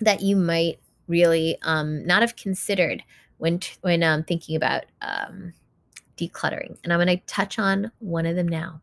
that 0.00 0.20
you 0.20 0.36
might 0.36 0.78
really 1.08 1.56
um, 1.62 2.04
not 2.06 2.22
have 2.22 2.36
considered 2.36 3.02
when 3.38 3.60
when 3.82 4.02
um, 4.02 4.24
thinking 4.24 4.56
about 4.56 4.84
um, 5.02 5.52
decluttering. 6.16 6.76
And 6.82 6.92
I'm 6.92 6.98
going 6.98 7.18
to 7.18 7.24
touch 7.26 7.58
on 7.58 7.90
one 7.98 8.26
of 8.26 8.36
them 8.36 8.48
now. 8.48 8.80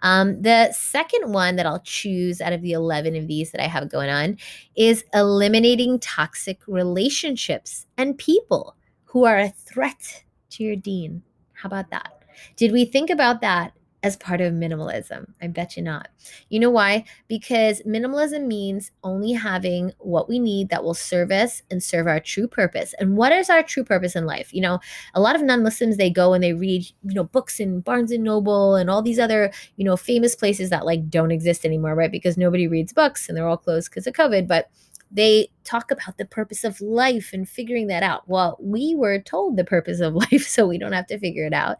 Um, 0.00 0.42
the 0.42 0.72
second 0.72 1.32
one 1.32 1.56
that 1.56 1.66
I'll 1.66 1.80
choose 1.80 2.40
out 2.40 2.52
of 2.52 2.62
the 2.62 2.72
11 2.72 3.14
of 3.16 3.28
these 3.28 3.52
that 3.52 3.62
I 3.62 3.68
have 3.68 3.90
going 3.90 4.10
on 4.10 4.38
is 4.74 5.04
eliminating 5.14 6.00
toxic 6.00 6.60
relationships 6.66 7.86
and 7.96 8.18
people 8.18 8.76
who 9.04 9.24
are 9.24 9.38
a 9.38 9.50
threat 9.50 10.24
to 10.50 10.64
your 10.64 10.76
deen. 10.76 11.22
How 11.52 11.68
about 11.68 11.90
that? 11.90 12.24
Did 12.56 12.72
we 12.72 12.84
think 12.84 13.10
about 13.10 13.40
that 13.42 13.72
as 14.02 14.16
part 14.16 14.40
of 14.40 14.52
minimalism. 14.52 15.26
I 15.40 15.46
bet 15.46 15.76
you 15.76 15.82
not. 15.82 16.08
You 16.48 16.58
know 16.60 16.70
why? 16.70 17.04
Because 17.28 17.82
minimalism 17.82 18.46
means 18.46 18.90
only 19.04 19.32
having 19.32 19.92
what 19.98 20.28
we 20.28 20.38
need 20.38 20.70
that 20.70 20.82
will 20.82 20.94
serve 20.94 21.30
us 21.30 21.62
and 21.70 21.82
serve 21.82 22.06
our 22.06 22.18
true 22.18 22.48
purpose. 22.48 22.94
And 22.98 23.16
what 23.16 23.32
is 23.32 23.48
our 23.48 23.62
true 23.62 23.84
purpose 23.84 24.16
in 24.16 24.26
life? 24.26 24.52
You 24.52 24.62
know, 24.62 24.80
a 25.14 25.20
lot 25.20 25.36
of 25.36 25.42
non-Muslims 25.42 25.96
they 25.96 26.10
go 26.10 26.32
and 26.32 26.42
they 26.42 26.52
read, 26.52 26.84
you 27.04 27.14
know, 27.14 27.24
books 27.24 27.60
in 27.60 27.80
Barnes 27.80 28.10
and 28.10 28.24
Noble 28.24 28.74
and 28.74 28.90
all 28.90 29.02
these 29.02 29.18
other, 29.18 29.52
you 29.76 29.84
know, 29.84 29.96
famous 29.96 30.34
places 30.34 30.70
that 30.70 30.84
like 30.84 31.08
don't 31.08 31.30
exist 31.30 31.64
anymore, 31.64 31.94
right? 31.94 32.10
Because 32.10 32.36
nobody 32.36 32.66
reads 32.66 32.92
books 32.92 33.28
and 33.28 33.36
they're 33.36 33.48
all 33.48 33.56
closed 33.56 33.90
because 33.90 34.06
of 34.06 34.14
COVID, 34.14 34.48
but 34.48 34.68
they 35.12 35.48
talk 35.64 35.90
about 35.90 36.16
the 36.16 36.24
purpose 36.24 36.64
of 36.64 36.80
life 36.80 37.30
and 37.32 37.48
figuring 37.48 37.86
that 37.86 38.02
out. 38.02 38.28
Well, 38.28 38.56
we 38.60 38.94
were 38.94 39.18
told 39.18 39.56
the 39.56 39.64
purpose 39.64 40.00
of 40.00 40.14
life, 40.32 40.46
so 40.46 40.66
we 40.66 40.78
don't 40.78 40.92
have 40.92 41.06
to 41.08 41.18
figure 41.18 41.46
it 41.46 41.52
out. 41.52 41.76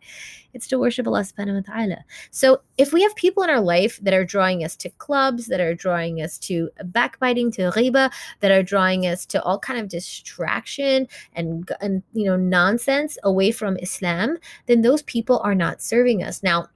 It's 0.54 0.66
to 0.68 0.78
worship 0.78 1.06
Allah 1.06 1.20
subhanahu 1.20 1.66
wa 1.66 1.74
ta'ala. 1.74 2.04
So 2.30 2.60
if 2.76 2.92
we 2.92 3.02
have 3.02 3.16
people 3.16 3.42
in 3.42 3.48
our 3.48 3.60
life 3.60 3.98
that 4.02 4.12
are 4.12 4.24
drawing 4.24 4.62
us 4.62 4.76
to 4.76 4.90
clubs, 4.90 5.46
that 5.46 5.60
are 5.60 5.74
drawing 5.74 6.20
us 6.20 6.38
to 6.40 6.68
backbiting, 6.84 7.50
to 7.52 7.70
riba, 7.70 8.12
that 8.40 8.50
are 8.50 8.62
drawing 8.62 9.06
us 9.06 9.24
to 9.26 9.42
all 9.42 9.58
kind 9.58 9.80
of 9.80 9.88
distraction 9.88 11.08
and, 11.32 11.70
and 11.80 12.02
you 12.12 12.26
know 12.26 12.36
nonsense 12.36 13.16
away 13.22 13.50
from 13.50 13.78
Islam, 13.78 14.36
then 14.66 14.82
those 14.82 15.02
people 15.02 15.40
are 15.42 15.54
not 15.54 15.80
serving 15.80 16.22
us. 16.22 16.42
Now, 16.42 16.68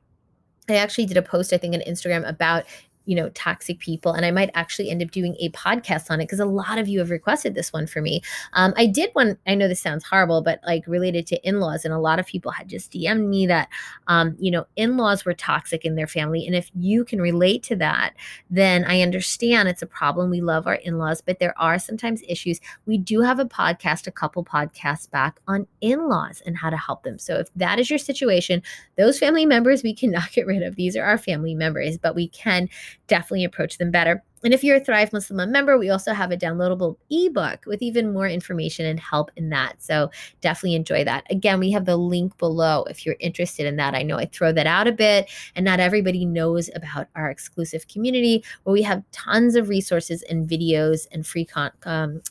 I 0.69 0.77
actually 0.77 1.07
did 1.07 1.17
a 1.17 1.23
post, 1.23 1.53
I 1.53 1.59
think, 1.59 1.75
on 1.75 1.81
Instagram 1.83 2.29
about 2.29 2.65
you 3.07 3.15
know, 3.15 3.31
toxic 3.31 3.79
people. 3.79 4.13
And 4.13 4.27
I 4.27 4.31
might 4.31 4.51
actually 4.55 4.91
end 4.91 5.03
up 5.03 5.11
doing 5.11 5.37
a 5.41 5.49
podcast 5.51 6.11
on 6.11 6.21
it 6.21 6.25
because 6.25 6.41
a 6.41 6.45
lot 6.45 6.79
of 6.79 6.89
you 6.89 6.99
have 6.99 7.11
requested 7.11 7.55
this 7.55 7.73
one 7.73 7.87
for 7.87 8.03
me. 8.03 8.21
Um, 8.53 8.75
I 8.77 8.87
did 8.87 9.11
one, 9.15 9.39
I 9.47 9.55
know 9.55 9.69
this 9.69 9.81
sounds 9.81 10.05
horrible, 10.05 10.43
but 10.43 10.61
like 10.67 10.87
related 10.87 11.27
to 11.29 11.49
in 11.49 11.61
laws. 11.61 11.85
And 11.85 11.95
a 11.95 11.99
lot 11.99 12.19
of 12.19 12.27
people 12.27 12.51
had 12.51 12.69
just 12.69 12.93
DM'd 12.93 13.29
me 13.29 13.47
that, 13.47 13.69
um, 14.09 14.37
you 14.39 14.51
know, 14.51 14.67
in 14.77 14.97
laws 14.97 15.25
were 15.25 15.35
toxic 15.35 15.85
in 15.85 15.95
their 15.95 16.07
family. 16.07 16.47
And 16.47 16.55
if 16.55 16.71
you 16.75 17.05
can 17.05 17.21
relate 17.21 17.63
to 17.65 17.77
that, 17.77 18.15
then 18.51 18.85
I 18.85 19.01
understand 19.03 19.69
it's 19.69 19.83
a 19.83 19.87
problem. 19.87 20.31
We 20.31 20.41
love 20.41 20.67
our 20.67 20.75
in 20.75 20.99
laws, 20.99 21.21
but 21.21 21.39
there 21.39 21.59
are 21.59 21.79
sometimes 21.79 22.23
issues. 22.29 22.61
We 22.87 22.99
do 22.99 23.21
have 23.21 23.39
a 23.39 23.45
podcast, 23.45 24.07
a 24.07 24.13
couple 24.13 24.45
podcasts 24.45 25.11
back 25.11 25.39
on 25.47 25.67
in 25.81 26.09
laws 26.09 26.43
and 26.45 26.57
how 26.57 26.71
to 26.71 26.77
help 26.77 27.05
them. 27.05 27.19
So 27.19 27.37
if 27.37 27.49
that 27.55 27.79
is 27.79 27.89
your 27.89 27.99
situation, 27.99 28.63
those 28.97 29.19
family 29.19 29.47
members 29.47 29.83
we 29.83 29.95
cannot 29.95 30.31
get 30.33 30.47
rid 30.47 30.63
of. 30.63 30.77
These 30.77 30.97
are 30.97 31.05
our 31.05 31.19
family 31.19 31.55
members, 31.55 31.99
but 31.99 32.15
we 32.15 32.29
can 32.29 32.69
definitely 33.07 33.45
approach 33.45 33.79
them 33.79 33.91
better. 33.91 34.23
And 34.45 34.55
if 34.55 34.63
you're 34.63 34.77
a 34.77 34.85
Thrive 34.85 35.13
Muslim 35.13 35.51
member, 35.51 35.77
we 35.77 35.91
also 35.91 36.13
have 36.13 36.31
a 36.31 36.37
downloadable 36.37 36.97
ebook 37.11 37.65
with 37.67 37.83
even 37.83 38.13
more 38.13 38.29
information 38.29 38.87
and 38.87 39.01
help 39.01 39.31
in 39.35 39.49
that. 39.49 39.83
So 39.83 40.11
definitely 40.41 40.77
enjoy 40.77 41.05
that. 41.05 41.25
Again, 41.31 41.59
we 41.59 41.73
have 41.73 41.85
the 41.85 41.97
link 41.97 42.37
below 42.39 42.85
if 42.85 43.05
you're 43.05 43.17
interested 43.19 43.67
in 43.67 43.77
that. 43.77 43.95
I 43.95 44.03
know 44.03 44.19
I 44.19 44.27
throw 44.27 44.53
that 44.53 44.67
out 44.67 44.87
a 44.87 44.93
bit, 44.93 45.31
and 45.57 45.65
not 45.65 45.81
everybody 45.81 46.25
knows 46.25 46.71
about 46.75 47.09
our 47.17 47.31
exclusive 47.31 47.89
community 47.89 48.45
where 48.63 48.75
we 48.75 48.83
have 48.83 49.03
tons 49.11 49.57
of 49.57 49.69
resources 49.69 50.23
and 50.23 50.49
videos 50.49 51.07
and 51.11 51.27
free 51.27 51.45
con- 51.45 51.73
um, 51.85 52.23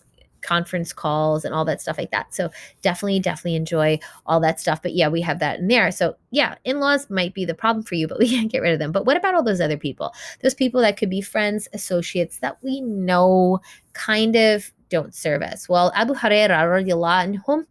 conference 0.46 0.94
calls 0.94 1.44
and 1.44 1.54
all 1.54 1.66
that 1.66 1.82
stuff 1.82 1.98
like 1.98 2.12
that. 2.12 2.34
So 2.34 2.50
definitely, 2.82 3.20
definitely 3.20 3.56
enjoy 3.56 4.00
all 4.26 4.40
that 4.42 4.60
stuff. 4.60 4.82
But 4.82 4.94
yeah, 4.94 5.08
we 5.08 5.22
have 5.22 5.40
that 5.40 5.60
in 5.60 5.68
there. 5.68 5.92
So 5.92 6.16
yeah, 6.32 6.56
in 6.64 6.80
laws 6.80 7.10
might 7.10 7.34
be 7.34 7.46
the 7.46 7.54
problem 7.54 7.84
for 7.84 7.96
you, 7.96 8.08
but 8.08 8.20
we 8.20 8.30
can't 8.30 8.52
get 8.52 8.62
rid 8.62 8.74
of 8.74 8.80
them. 8.80 8.92
But 8.92 9.06
what 9.06 9.18
about 9.18 9.36
all 9.36 9.44
those 9.44 9.62
other 9.62 9.78
people? 9.78 10.14
Those 10.42 10.54
people 10.54 10.82
that 10.82 10.98
could 10.98 11.10
be 11.10 11.22
friends, 11.22 11.68
associates 11.74 12.40
that 12.40 12.58
we 12.64 12.82
know 12.82 13.60
kind 13.94 14.36
of 14.36 14.72
don't 14.90 15.16
serve 15.16 15.42
us. 15.42 15.68
Well, 15.68 15.92
Abu 15.96 16.14
Hurairah 16.14 17.66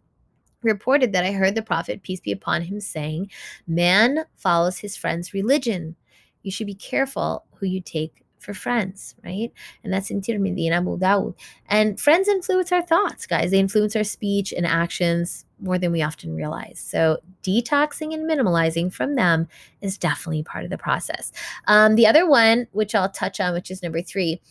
reported 0.65 1.13
that 1.13 1.23
I 1.23 1.31
heard 1.31 1.55
the 1.55 1.61
Prophet, 1.61 2.03
peace 2.03 2.19
be 2.19 2.31
upon 2.31 2.63
him, 2.63 2.81
saying, 2.81 3.31
Man 3.67 4.25
follows 4.35 4.79
his 4.79 4.97
friend's 4.97 5.33
religion. 5.33 5.95
You 6.43 6.51
should 6.51 6.67
be 6.67 6.75
careful 6.75 7.45
who 7.55 7.67
you 7.67 7.81
take 7.81 8.24
for 8.45 8.53
friends, 8.53 9.15
right? 9.25 9.51
And 9.83 9.91
that's 9.91 10.09
in 10.09 10.21
Tirmidhi 10.21 10.65
and 10.65 10.73
Abu 10.73 10.97
Dawud. 10.97 11.35
And 11.67 11.99
friends 11.99 12.27
influence 12.27 12.71
our 12.71 12.81
thoughts, 12.81 13.25
guys. 13.25 13.51
They 13.51 13.59
influence 13.59 13.95
our 13.95 14.03
speech 14.03 14.53
and 14.53 14.65
actions 14.65 15.45
more 15.59 15.77
than 15.77 15.91
we 15.91 16.01
often 16.01 16.35
realize. 16.35 16.79
So 16.79 17.17
detoxing 17.43 18.13
and 18.13 18.29
minimalizing 18.29 18.93
from 18.93 19.15
them 19.15 19.47
is 19.81 19.97
definitely 19.97 20.43
part 20.43 20.63
of 20.63 20.69
the 20.69 20.77
process. 20.77 21.31
Um, 21.67 21.95
the 21.95 22.07
other 22.07 22.29
one, 22.29 22.67
which 22.71 22.93
I'll 22.93 23.09
touch 23.09 23.39
on, 23.39 23.53
which 23.53 23.71
is 23.71 23.81
number 23.81 24.01
three, 24.01 24.41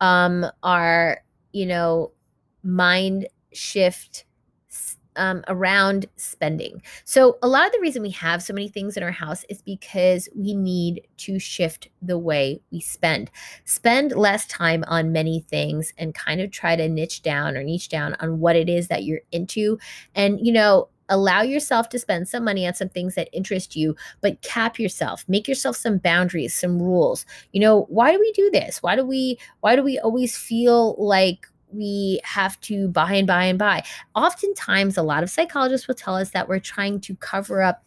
um, 0.00 0.44
are, 0.62 1.20
you 1.52 1.66
know, 1.66 2.10
mind 2.62 3.28
shift 3.52 4.24
um, 5.16 5.42
around 5.48 6.06
spending. 6.16 6.82
So, 7.04 7.38
a 7.42 7.48
lot 7.48 7.66
of 7.66 7.72
the 7.72 7.80
reason 7.80 8.02
we 8.02 8.10
have 8.10 8.42
so 8.42 8.52
many 8.52 8.68
things 8.68 8.96
in 8.96 9.02
our 9.02 9.10
house 9.10 9.44
is 9.48 9.62
because 9.62 10.28
we 10.34 10.54
need 10.54 11.06
to 11.18 11.38
shift 11.38 11.88
the 12.02 12.18
way 12.18 12.60
we 12.70 12.80
spend. 12.80 13.30
Spend 13.64 14.12
less 14.12 14.46
time 14.46 14.84
on 14.86 15.12
many 15.12 15.40
things 15.40 15.92
and 15.98 16.14
kind 16.14 16.40
of 16.40 16.50
try 16.50 16.76
to 16.76 16.88
niche 16.88 17.22
down 17.22 17.56
or 17.56 17.62
niche 17.62 17.88
down 17.88 18.16
on 18.20 18.40
what 18.40 18.56
it 18.56 18.68
is 18.68 18.88
that 18.88 19.04
you're 19.04 19.22
into. 19.32 19.78
And, 20.14 20.44
you 20.44 20.52
know, 20.52 20.88
allow 21.08 21.42
yourself 21.42 21.88
to 21.90 21.98
spend 21.98 22.28
some 22.28 22.44
money 22.44 22.66
on 22.66 22.74
some 22.74 22.88
things 22.88 23.14
that 23.14 23.28
interest 23.32 23.76
you 23.76 23.94
but 24.20 24.40
cap 24.42 24.78
yourself 24.78 25.24
make 25.28 25.46
yourself 25.46 25.76
some 25.76 25.98
boundaries 25.98 26.54
some 26.54 26.80
rules 26.80 27.26
you 27.52 27.60
know 27.60 27.82
why 27.88 28.12
do 28.12 28.18
we 28.18 28.32
do 28.32 28.50
this 28.50 28.82
why 28.82 28.96
do 28.96 29.04
we 29.04 29.38
why 29.60 29.76
do 29.76 29.82
we 29.82 29.98
always 29.98 30.36
feel 30.36 30.96
like 30.98 31.46
we 31.74 32.20
have 32.24 32.60
to 32.62 32.88
buy 32.88 33.14
and 33.14 33.26
buy 33.26 33.44
and 33.44 33.58
buy. 33.58 33.84
Oftentimes, 34.14 34.96
a 34.96 35.02
lot 35.02 35.22
of 35.22 35.30
psychologists 35.30 35.88
will 35.88 35.94
tell 35.94 36.16
us 36.16 36.30
that 36.30 36.48
we're 36.48 36.58
trying 36.60 37.00
to 37.00 37.14
cover 37.16 37.62
up 37.62 37.82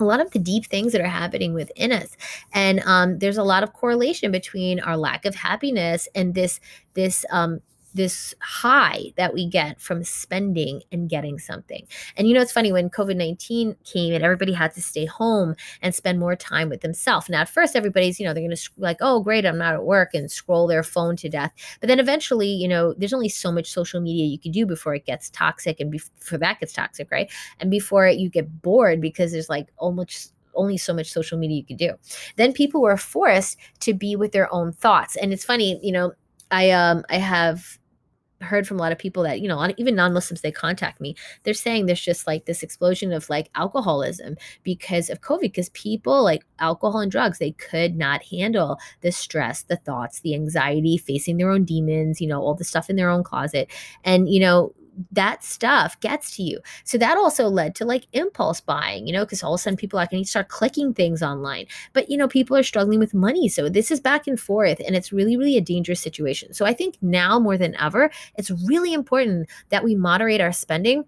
a 0.00 0.04
lot 0.04 0.20
of 0.20 0.30
the 0.32 0.38
deep 0.38 0.66
things 0.66 0.92
that 0.92 1.00
are 1.00 1.06
happening 1.06 1.54
within 1.54 1.92
us 1.92 2.16
and 2.52 2.80
um, 2.80 3.18
there's 3.20 3.36
a 3.36 3.44
lot 3.44 3.62
of 3.62 3.72
correlation 3.72 4.32
between 4.32 4.80
our 4.80 4.96
lack 4.96 5.24
of 5.24 5.36
happiness 5.36 6.08
and 6.16 6.34
this 6.34 6.58
this 6.94 7.24
um, 7.30 7.60
this 7.94 8.34
high 8.40 9.12
that 9.16 9.32
we 9.32 9.46
get 9.46 9.80
from 9.80 10.02
spending 10.02 10.82
and 10.90 11.08
getting 11.08 11.38
something. 11.38 11.86
And 12.16 12.28
you 12.28 12.34
know, 12.34 12.40
it's 12.40 12.52
funny 12.52 12.72
when 12.72 12.90
COVID 12.90 13.16
19 13.16 13.76
came 13.84 14.12
and 14.12 14.24
everybody 14.24 14.52
had 14.52 14.74
to 14.74 14.82
stay 14.82 15.06
home 15.06 15.54
and 15.80 15.94
spend 15.94 16.18
more 16.18 16.36
time 16.36 16.68
with 16.68 16.80
themselves. 16.80 17.28
Now, 17.28 17.42
at 17.42 17.48
first, 17.48 17.76
everybody's, 17.76 18.18
you 18.18 18.26
know, 18.26 18.34
they're 18.34 18.42
going 18.42 18.56
to 18.56 18.70
like, 18.76 18.98
oh, 19.00 19.20
great, 19.20 19.46
I'm 19.46 19.58
not 19.58 19.74
at 19.74 19.84
work 19.84 20.14
and 20.14 20.30
scroll 20.30 20.66
their 20.66 20.82
phone 20.82 21.16
to 21.16 21.28
death. 21.28 21.52
But 21.80 21.86
then 21.86 22.00
eventually, 22.00 22.48
you 22.48 22.68
know, 22.68 22.94
there's 22.94 23.12
only 23.12 23.28
so 23.28 23.52
much 23.52 23.70
social 23.70 24.00
media 24.00 24.26
you 24.26 24.38
can 24.38 24.52
do 24.52 24.66
before 24.66 24.94
it 24.94 25.06
gets 25.06 25.30
toxic 25.30 25.80
and 25.80 25.90
before 25.90 26.38
that 26.38 26.60
gets 26.60 26.72
toxic, 26.72 27.10
right? 27.10 27.30
And 27.60 27.70
before 27.70 28.08
you 28.08 28.28
get 28.28 28.62
bored 28.62 29.00
because 29.00 29.32
there's 29.32 29.48
like 29.48 29.68
almost 29.78 30.32
only 30.56 30.76
so 30.76 30.94
much 30.94 31.10
social 31.10 31.38
media 31.38 31.56
you 31.58 31.64
could 31.64 31.76
do. 31.76 31.94
Then 32.36 32.52
people 32.52 32.80
were 32.80 32.96
forced 32.96 33.58
to 33.80 33.94
be 33.94 34.16
with 34.16 34.32
their 34.32 34.52
own 34.52 34.72
thoughts. 34.72 35.16
And 35.16 35.32
it's 35.32 35.44
funny, 35.44 35.78
you 35.82 35.92
know, 35.92 36.12
I 36.50 36.70
um 36.70 37.04
I 37.10 37.16
have 37.16 37.78
heard 38.44 38.66
from 38.66 38.78
a 38.78 38.82
lot 38.82 38.92
of 38.92 38.98
people 38.98 39.22
that 39.24 39.40
you 39.40 39.48
know 39.48 39.72
even 39.76 39.94
non-muslims 39.94 40.40
they 40.40 40.52
contact 40.52 41.00
me. 41.00 41.14
They're 41.42 41.54
saying 41.54 41.86
there's 41.86 42.00
just 42.00 42.26
like 42.26 42.46
this 42.46 42.62
explosion 42.62 43.12
of 43.12 43.28
like 43.28 43.50
alcoholism 43.54 44.36
because 44.62 45.10
of 45.10 45.20
covid 45.20 45.40
because 45.42 45.68
people 45.70 46.22
like 46.22 46.44
alcohol 46.58 47.00
and 47.00 47.10
drugs 47.10 47.38
they 47.38 47.52
could 47.52 47.96
not 47.96 48.22
handle 48.24 48.78
the 49.00 49.12
stress 49.12 49.62
the 49.62 49.76
thoughts 49.76 50.20
the 50.20 50.34
anxiety 50.34 50.96
facing 50.96 51.36
their 51.36 51.50
own 51.50 51.64
demons 51.64 52.20
you 52.20 52.28
know 52.28 52.40
all 52.40 52.54
the 52.54 52.64
stuff 52.64 52.90
in 52.90 52.96
their 52.96 53.10
own 53.10 53.22
closet. 53.24 53.70
And 54.04 54.28
you 54.28 54.40
know 54.40 54.74
that 55.12 55.44
stuff 55.44 55.98
gets 56.00 56.36
to 56.36 56.42
you. 56.42 56.60
So 56.84 56.98
that 56.98 57.16
also 57.16 57.48
led 57.48 57.74
to 57.76 57.84
like 57.84 58.06
impulse 58.12 58.60
buying, 58.60 59.06
you 59.06 59.12
know, 59.12 59.24
because 59.24 59.42
all 59.42 59.54
of 59.54 59.60
a 59.60 59.62
sudden 59.62 59.76
people 59.76 59.98
are 59.98 60.06
going 60.06 60.22
to 60.22 60.28
start 60.28 60.48
clicking 60.48 60.94
things 60.94 61.22
online. 61.22 61.66
But, 61.92 62.10
you 62.10 62.16
know, 62.16 62.28
people 62.28 62.56
are 62.56 62.62
struggling 62.62 62.98
with 62.98 63.14
money. 63.14 63.48
So 63.48 63.68
this 63.68 63.90
is 63.90 64.00
back 64.00 64.26
and 64.26 64.38
forth 64.38 64.80
and 64.86 64.96
it's 64.96 65.12
really, 65.12 65.36
really 65.36 65.56
a 65.56 65.60
dangerous 65.60 66.00
situation. 66.00 66.52
So 66.54 66.64
I 66.64 66.72
think 66.72 66.96
now 67.02 67.38
more 67.38 67.56
than 67.56 67.74
ever, 67.76 68.10
it's 68.36 68.50
really 68.50 68.92
important 68.92 69.48
that 69.70 69.84
we 69.84 69.94
moderate 69.94 70.40
our 70.40 70.52
spending 70.52 71.04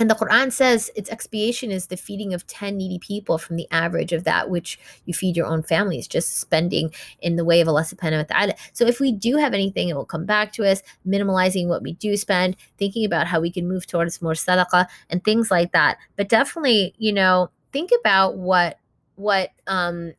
and 0.00 0.08
the 0.08 0.14
Quran 0.14 0.52
says 0.52 0.90
its 0.94 1.10
expiation 1.10 1.72
is 1.72 1.86
the 1.86 1.96
feeding 1.96 2.32
of 2.32 2.46
10 2.46 2.76
needy 2.76 3.00
people 3.00 3.36
from 3.36 3.56
the 3.56 3.66
average 3.72 4.12
of 4.12 4.22
that 4.24 4.48
which 4.48 4.78
you 5.06 5.12
feed 5.12 5.36
your 5.36 5.46
own 5.46 5.62
families, 5.62 6.06
just 6.06 6.38
spending 6.38 6.92
in 7.20 7.34
the 7.34 7.44
way 7.44 7.60
of 7.60 7.66
Allah 7.66 7.82
subhanahu 7.82 8.18
wa 8.18 8.36
ta'ala. 8.36 8.54
So 8.72 8.86
if 8.86 9.00
we 9.00 9.10
do 9.10 9.36
have 9.36 9.54
anything, 9.54 9.88
it 9.88 9.96
will 9.96 10.04
come 10.04 10.24
back 10.24 10.52
to 10.52 10.70
us, 10.70 10.82
minimalizing 11.06 11.66
what 11.66 11.82
we 11.82 11.94
do 11.94 12.16
spend, 12.16 12.56
thinking 12.76 13.04
about 13.04 13.26
how 13.26 13.40
we 13.40 13.50
can 13.50 13.66
move 13.66 13.86
towards 13.86 14.22
more 14.22 14.34
sadaqah 14.34 14.86
and 15.10 15.24
things 15.24 15.50
like 15.50 15.72
that. 15.72 15.98
But 16.16 16.28
definitely, 16.28 16.94
you 16.98 17.12
know, 17.12 17.50
think 17.72 17.90
about 17.98 18.36
what 18.36 18.78
what 19.16 19.50
um 19.66 20.12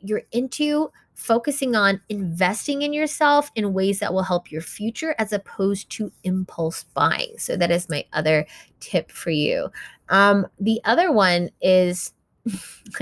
you're 0.00 0.22
into 0.30 0.92
focusing 1.16 1.74
on 1.74 2.00
investing 2.10 2.82
in 2.82 2.92
yourself 2.92 3.50
in 3.56 3.72
ways 3.72 3.98
that 3.98 4.12
will 4.12 4.22
help 4.22 4.52
your 4.52 4.60
future 4.60 5.14
as 5.18 5.32
opposed 5.32 5.90
to 5.90 6.12
impulse 6.24 6.84
buying. 6.94 7.32
So 7.38 7.56
that 7.56 7.70
is 7.70 7.88
my 7.88 8.04
other 8.12 8.46
tip 8.80 9.10
for 9.10 9.30
you. 9.30 9.70
Um, 10.10 10.46
the 10.60 10.78
other 10.84 11.10
one 11.10 11.50
is 11.62 12.12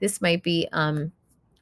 this 0.00 0.20
might 0.20 0.42
be 0.42 0.68
um, 0.72 1.12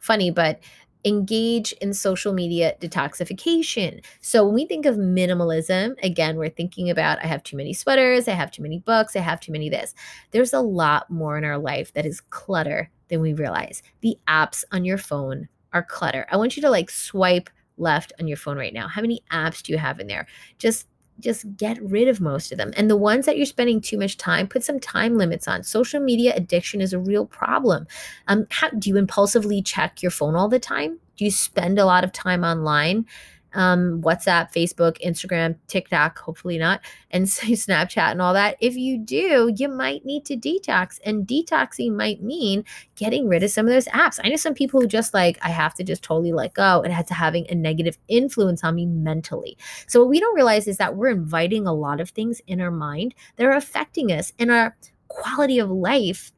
funny, 0.00 0.30
but 0.30 0.60
engage 1.04 1.72
in 1.74 1.92
social 1.92 2.32
media 2.32 2.74
detoxification. 2.80 4.02
So 4.22 4.46
when 4.46 4.54
we 4.54 4.66
think 4.66 4.86
of 4.86 4.96
minimalism, 4.96 6.02
again, 6.02 6.36
we're 6.36 6.48
thinking 6.48 6.88
about 6.88 7.22
I 7.22 7.26
have 7.26 7.42
too 7.42 7.56
many 7.56 7.74
sweaters, 7.74 8.28
I 8.28 8.32
have 8.32 8.50
too 8.50 8.62
many 8.62 8.78
books, 8.78 9.14
I 9.14 9.20
have 9.20 9.40
too 9.40 9.52
many 9.52 9.68
this. 9.68 9.94
There's 10.30 10.54
a 10.54 10.60
lot 10.60 11.10
more 11.10 11.36
in 11.36 11.44
our 11.44 11.58
life 11.58 11.92
that 11.92 12.06
is 12.06 12.20
clutter 12.20 12.90
than 13.08 13.20
we 13.20 13.34
realize. 13.34 13.82
The 14.00 14.16
apps 14.26 14.64
on 14.72 14.86
your 14.86 14.98
phone 14.98 15.48
are 15.72 15.82
clutter. 15.82 16.26
I 16.30 16.36
want 16.36 16.56
you 16.56 16.62
to 16.62 16.70
like 16.70 16.90
swipe 16.90 17.50
left 17.78 18.12
on 18.20 18.28
your 18.28 18.36
phone 18.36 18.56
right 18.56 18.74
now. 18.74 18.88
How 18.88 19.00
many 19.00 19.22
apps 19.30 19.62
do 19.62 19.72
you 19.72 19.78
have 19.78 20.00
in 20.00 20.06
there? 20.06 20.26
Just 20.58 20.86
just 21.20 21.56
get 21.56 21.80
rid 21.82 22.08
of 22.08 22.20
most 22.20 22.52
of 22.52 22.58
them. 22.58 22.72
And 22.76 22.90
the 22.90 22.96
ones 22.96 23.26
that 23.26 23.36
you're 23.36 23.46
spending 23.46 23.80
too 23.80 23.98
much 23.98 24.16
time, 24.16 24.48
put 24.48 24.64
some 24.64 24.80
time 24.80 25.16
limits 25.16 25.46
on. 25.46 25.62
Social 25.62 26.00
media 26.00 26.32
addiction 26.34 26.80
is 26.80 26.92
a 26.92 26.98
real 26.98 27.26
problem. 27.26 27.86
Um, 28.28 28.46
how, 28.50 28.70
do 28.70 28.88
you 28.88 28.96
impulsively 28.96 29.62
check 29.62 30.02
your 30.02 30.10
phone 30.10 30.34
all 30.34 30.48
the 30.48 30.58
time? 30.58 30.98
Do 31.16 31.24
you 31.24 31.30
spend 31.30 31.78
a 31.78 31.84
lot 31.84 32.02
of 32.02 32.12
time 32.12 32.44
online? 32.44 33.06
Um, 33.54 34.00
WhatsApp, 34.02 34.52
Facebook, 34.52 35.00
Instagram, 35.04 35.56
TikTok, 35.66 36.18
hopefully 36.18 36.58
not, 36.58 36.80
and 37.10 37.26
Snapchat 37.26 38.12
and 38.12 38.22
all 38.22 38.34
that. 38.34 38.56
If 38.60 38.76
you 38.76 38.98
do, 38.98 39.52
you 39.56 39.68
might 39.68 40.04
need 40.04 40.24
to 40.26 40.36
detox. 40.36 41.00
And 41.04 41.26
detoxing 41.26 41.94
might 41.94 42.22
mean 42.22 42.64
getting 42.96 43.28
rid 43.28 43.42
of 43.42 43.50
some 43.50 43.66
of 43.66 43.72
those 43.72 43.86
apps. 43.86 44.18
I 44.22 44.28
know 44.28 44.36
some 44.36 44.54
people 44.54 44.80
who 44.80 44.86
just 44.86 45.14
like, 45.14 45.38
I 45.42 45.50
have 45.50 45.74
to 45.74 45.84
just 45.84 46.02
totally 46.02 46.32
let 46.32 46.54
go. 46.54 46.82
It 46.82 46.90
has 46.90 47.06
to 47.06 47.14
having 47.14 47.46
a 47.48 47.54
negative 47.54 47.98
influence 48.08 48.64
on 48.64 48.74
me 48.74 48.86
mentally. 48.86 49.56
So 49.86 50.00
what 50.00 50.08
we 50.08 50.20
don't 50.20 50.34
realize 50.34 50.66
is 50.66 50.76
that 50.78 50.96
we're 50.96 51.08
inviting 51.08 51.66
a 51.66 51.74
lot 51.74 52.00
of 52.00 52.10
things 52.10 52.40
in 52.46 52.60
our 52.60 52.70
mind 52.70 53.14
that 53.36 53.46
are 53.46 53.52
affecting 53.52 54.12
us 54.12 54.32
and 54.38 54.50
our 54.50 54.76
quality 55.08 55.58
of 55.58 55.70
life 55.70 56.32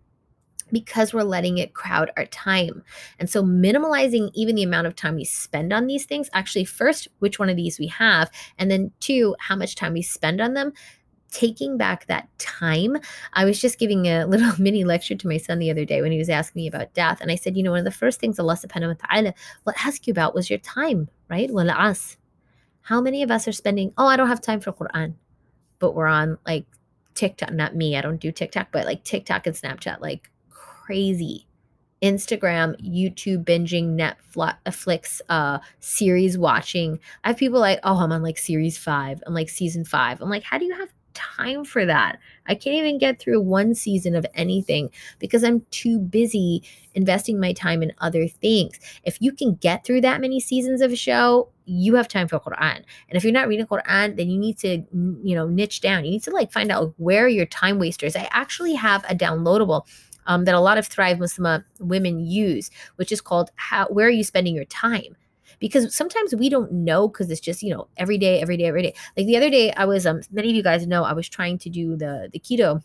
because 0.75 1.15
we're 1.15 1.23
letting 1.23 1.57
it 1.59 1.73
crowd 1.73 2.11
our 2.17 2.27
time. 2.27 2.83
And 3.21 3.31
so, 3.31 3.43
minimalizing 3.43 4.31
even 4.35 4.57
the 4.57 4.65
amount 4.65 4.89
of 4.89 4.97
time 4.97 5.15
we 5.15 5.25
spend 5.25 5.73
on 5.73 5.87
these 5.87 6.05
things, 6.05 6.29
actually, 6.35 6.65
first, 6.65 7.07
which 7.21 7.39
one 7.39 7.49
of 7.49 7.57
these 7.57 7.79
we 7.79 7.87
have, 7.87 8.31
and 8.59 8.71
then 8.71 8.91
two, 9.01 9.37
how 9.39 9.55
much 9.57 9.77
time 9.77 9.95
we 9.95 10.03
spend 10.03 10.43
on 10.43 10.53
them. 10.53 10.73
Taking 11.31 11.77
back 11.77 12.07
that 12.07 12.29
time. 12.39 12.97
I 13.33 13.45
was 13.45 13.61
just 13.61 13.79
giving 13.79 14.07
a 14.07 14.25
little 14.29 14.53
mini 14.59 14.85
lecture 14.85 15.17
to 15.17 15.29
my 15.29 15.37
son 15.37 15.59
the 15.59 15.71
other 15.71 15.85
day 15.85 16.01
when 16.01 16.13
he 16.13 16.19
was 16.19 16.29
asking 16.29 16.61
me 16.61 16.69
about 16.69 16.95
death. 16.95 17.21
And 17.21 17.31
I 17.31 17.35
said, 17.35 17.57
you 17.57 17.63
know, 17.65 17.73
one 17.73 17.81
of 17.81 17.85
the 17.85 17.91
first 17.91 18.21
things 18.21 18.39
Allah 18.39 18.55
subhanahu 18.55 18.89
wa 19.01 19.07
ta'ala 19.09 19.35
will 19.65 19.75
ask 19.85 20.07
you 20.07 20.13
about 20.13 20.35
was 20.35 20.49
your 20.49 20.61
time, 20.61 21.09
right? 21.29 21.51
Well, 21.51 21.71
us. 21.71 22.17
How 22.83 23.01
many 23.01 23.23
of 23.23 23.33
us 23.33 23.49
are 23.49 23.53
spending, 23.53 23.93
oh, 23.99 24.07
I 24.07 24.17
don't 24.17 24.29
have 24.29 24.41
time 24.41 24.61
for 24.61 24.73
Quran, 24.73 25.15
but 25.81 25.97
we're 25.97 26.07
on 26.07 26.39
like 26.47 26.67
TikTok, 27.15 27.53
not 27.53 27.75
me, 27.75 27.97
I 27.97 28.01
don't 28.01 28.21
do 28.21 28.31
TikTok, 28.31 28.69
but 28.71 28.85
like 28.85 29.03
TikTok 29.05 29.47
and 29.47 29.57
Snapchat, 29.57 30.01
like 30.01 30.31
crazy. 30.85 31.47
Instagram, 32.03 32.75
YouTube 32.83 33.44
binging, 33.44 33.97
Netflix 33.97 35.23
uh, 35.31 35.59
series 35.81 36.37
watching. 36.37 37.01
I 37.23 37.29
have 37.29 37.38
people 37.38 37.61
like, 37.61 37.81
oh, 37.83 37.97
I'm 37.97 38.12
on 38.12 38.23
like 38.23 38.37
series 38.37 38.77
five. 38.77 39.23
I'm 39.27 39.33
like 39.33 39.49
season 39.49 39.87
five. 39.87 40.20
I'm 40.20 40.29
like, 40.29 40.42
how 40.42 40.59
do 40.59 40.66
you 40.66 40.75
have 40.75 40.92
time 41.14 41.64
for 41.64 41.87
that? 41.87 42.18
I 42.47 42.55
can't 42.55 42.77
even 42.77 42.99
get 42.99 43.18
through 43.18 43.40
one 43.40 43.75
season 43.75 44.14
of 44.14 44.27
anything 44.35 44.90
because 45.18 45.42
I'm 45.42 45.62
too 45.70 45.99
busy 45.99 46.62
investing 46.94 47.40
my 47.40 47.55
time 47.55 47.83
in 47.83 47.92
other 47.99 48.29
things. 48.29 48.79
If 49.05 49.16
you 49.23 49.33
can 49.33 49.55
get 49.55 49.87
through 49.87 50.03
that 50.03 50.20
many 50.20 50.40
seasons 50.40 50.83
of 50.83 50.92
a 50.92 50.97
show, 50.97 51.49
you 51.64 51.94
have 51.94 52.09
time 52.09 52.29
for 52.29 52.38
Quran. 52.38 52.77
And 53.09 53.16
if 53.16 53.25
you're 53.25 53.33
not 53.33 53.49
reading 53.49 53.66
Quran, 53.66 54.16
then 54.16 54.29
you 54.29 54.38
need 54.38 54.59
to, 54.59 54.85
you 54.92 55.35
know, 55.35 55.49
niche 55.49 55.81
down. 55.81 56.05
You 56.05 56.11
need 56.11 56.25
to 56.25 56.33
like 56.33 56.53
find 56.53 56.70
out 56.70 56.92
where 56.99 57.29
your 57.29 57.47
time 57.47 57.79
wasters. 57.79 58.14
I 58.14 58.29
actually 58.31 58.75
have 58.75 59.05
a 59.09 59.14
downloadable 59.14 59.87
um, 60.27 60.45
that 60.45 60.55
a 60.55 60.61
lot 60.61 60.79
of 60.79 60.87
Thrive 60.87 61.19
Muslim 61.19 61.65
women 61.81 62.21
use, 62.21 62.71
which 62.97 63.13
is 63.13 63.21
called 63.21 63.51
how 63.57 63.87
where 63.89 64.07
are 64.07 64.11
you 64.11 64.25
spending 64.25 64.55
your 64.55 64.65
time? 64.67 65.17
Because 65.61 65.95
sometimes 65.95 66.35
we 66.35 66.49
don't 66.49 66.73
know 66.73 67.09
because 67.09 67.31
it's 67.31 67.41
just, 67.41 67.63
you 67.63 67.73
know, 67.73 67.87
every 67.97 68.19
day, 68.19 68.41
every 68.41 68.57
day, 68.57 68.65
every 68.65 68.83
day. 68.83 68.95
Like 69.17 69.27
the 69.27 69.37
other 69.37 69.51
day, 69.51 69.73
I 69.73 69.85
was 69.85 70.07
um 70.07 70.21
many 70.31 70.51
of 70.51 70.57
you 70.57 70.63
guys 70.63 70.87
know 70.87 71.05
I 71.05 71.13
was 71.13 71.29
trying 71.29 71.59
to 71.59 71.71
do 71.71 71.97
the 71.97 72.29
the 72.33 72.39
keto 72.39 72.83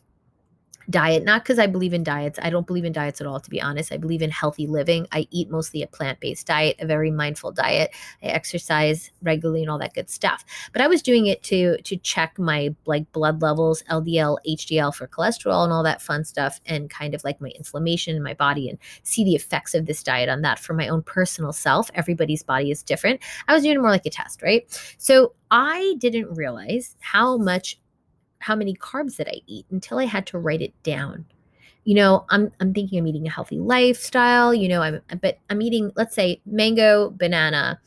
diet 0.89 1.23
not 1.23 1.43
because 1.43 1.59
i 1.59 1.67
believe 1.67 1.93
in 1.93 2.03
diets 2.03 2.39
i 2.41 2.49
don't 2.49 2.67
believe 2.67 2.85
in 2.85 2.93
diets 2.93 3.21
at 3.21 3.27
all 3.27 3.39
to 3.39 3.49
be 3.49 3.61
honest. 3.61 3.91
I 3.91 3.97
believe 3.97 4.21
in 4.21 4.31
healthy 4.31 4.67
living. 4.67 5.07
I 5.11 5.27
eat 5.31 5.49
mostly 5.49 5.81
a 5.83 5.87
plant-based 5.87 6.45
diet 6.47 6.75
a 6.79 6.85
very 6.85 7.11
mindful 7.11 7.51
diet. 7.51 7.91
I 8.23 8.27
exercise 8.27 9.11
regularly 9.21 9.61
and 9.61 9.69
all 9.69 9.79
that 9.79 9.93
good 9.93 10.09
stuff. 10.09 10.45
But 10.71 10.81
i 10.81 10.87
was 10.87 11.01
doing 11.01 11.27
it 11.27 11.43
to 11.43 11.77
to 11.81 11.97
check 11.97 12.37
my 12.37 12.75
like 12.85 13.11
blood 13.11 13.41
levels 13.41 13.83
ldl 13.89 14.37
hdl 14.47 14.93
for 14.93 15.07
cholesterol 15.07 15.63
and 15.63 15.73
all 15.73 15.83
that 15.83 16.01
fun 16.01 16.23
stuff 16.23 16.59
and 16.65 16.89
kind 16.89 17.13
of 17.13 17.23
like 17.23 17.41
my 17.41 17.49
inflammation 17.49 18.15
in 18.15 18.23
my 18.23 18.33
body 18.33 18.69
and 18.69 18.77
see 19.03 19.23
the 19.23 19.35
effects 19.35 19.73
of 19.73 19.85
this 19.85 20.03
diet 20.03 20.29
on 20.29 20.41
that 20.41 20.59
for 20.59 20.73
my 20.73 20.87
own 20.87 21.01
personal 21.03 21.53
self. 21.53 21.89
Everybody's 21.93 22.43
body 22.43 22.71
is 22.71 22.83
different. 22.83 23.21
I 23.47 23.53
was 23.53 23.63
doing 23.63 23.81
more 23.81 23.91
like 23.91 24.05
a 24.05 24.09
test 24.09 24.41
right? 24.41 24.65
So 24.97 25.33
i 25.51 25.95
didn't 25.97 26.35
realize 26.35 26.95
how 26.99 27.37
much 27.37 27.79
how 28.39 28.55
many 28.55 28.73
carbs 28.75 29.17
that 29.17 29.27
I 29.27 29.41
eat 29.47 29.65
until 29.69 29.99
I 29.99 30.05
had 30.05 30.25
to 30.27 30.39
write 30.39 30.61
it 30.61 30.73
down. 30.83 31.25
You 31.85 31.95
know, 31.95 32.25
I'm 32.29 32.51
I'm 32.59 32.73
thinking 32.73 32.99
I'm 32.99 33.07
eating 33.07 33.27
a 33.27 33.31
healthy 33.31 33.59
lifestyle, 33.59 34.53
you 34.53 34.67
know, 34.67 34.81
I'm 34.81 35.01
but 35.21 35.39
I'm 35.49 35.61
eating 35.61 35.91
let's 35.95 36.15
say 36.15 36.41
mango, 36.45 37.09
banana, 37.11 37.79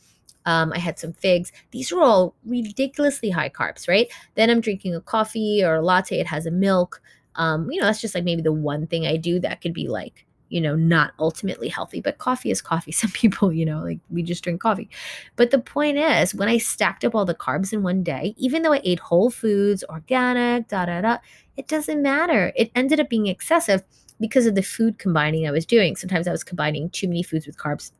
um, 0.45 0.73
I 0.73 0.79
had 0.79 0.99
some 0.99 1.13
figs. 1.13 1.51
These 1.71 1.91
are 1.91 2.01
all 2.01 2.35
ridiculously 2.45 3.29
high 3.29 3.49
carbs, 3.49 3.87
right? 3.87 4.11
Then 4.35 4.49
I'm 4.49 4.61
drinking 4.61 4.95
a 4.95 5.01
coffee 5.01 5.63
or 5.63 5.75
a 5.75 5.81
latte. 5.81 6.19
It 6.19 6.27
has 6.27 6.45
a 6.45 6.51
milk. 6.51 7.01
Um, 7.35 7.71
you 7.71 7.79
know, 7.79 7.87
that's 7.87 8.01
just 8.01 8.15
like 8.15 8.23
maybe 8.23 8.41
the 8.41 8.51
one 8.51 8.87
thing 8.87 9.07
I 9.07 9.17
do 9.17 9.39
that 9.39 9.61
could 9.61 9.73
be 9.73 9.87
like, 9.87 10.25
you 10.53 10.61
know, 10.61 10.75
not 10.75 11.13
ultimately 11.17 11.67
healthy, 11.67 11.99
but 11.99 12.19
coffee 12.19 12.51
is 12.51 12.61
coffee. 12.61 12.91
Some 13.03 13.09
people, 13.09 13.51
you 13.51 13.65
know, 13.65 13.81
like 13.81 13.99
we 14.11 14.21
just 14.21 14.43
drink 14.43 14.61
coffee. 14.61 14.89
But 15.35 15.49
the 15.49 15.59
point 15.59 15.97
is, 15.97 16.35
when 16.35 16.47
I 16.47 16.59
stacked 16.59 17.03
up 17.03 17.15
all 17.15 17.25
the 17.25 17.33
carbs 17.33 17.73
in 17.73 17.81
one 17.81 18.03
day, 18.03 18.35
even 18.37 18.61
though 18.61 18.73
I 18.73 18.81
ate 18.83 18.99
whole 18.99 19.31
foods, 19.31 19.83
organic, 19.89 20.67
da 20.67 20.85
da 20.85 21.01
da, 21.01 21.17
it 21.57 21.67
doesn't 21.67 22.03
matter. 22.03 22.53
It 22.55 22.71
ended 22.75 22.99
up 22.99 23.09
being 23.09 23.25
excessive 23.25 23.83
because 24.19 24.45
of 24.45 24.53
the 24.53 24.61
food 24.61 24.99
combining 24.99 25.47
I 25.47 25.51
was 25.51 25.65
doing. 25.65 25.95
Sometimes 25.95 26.27
I 26.27 26.31
was 26.31 26.43
combining 26.43 26.91
too 26.91 27.07
many 27.07 27.23
foods 27.23 27.47
with 27.47 27.57
carbs 27.57 27.91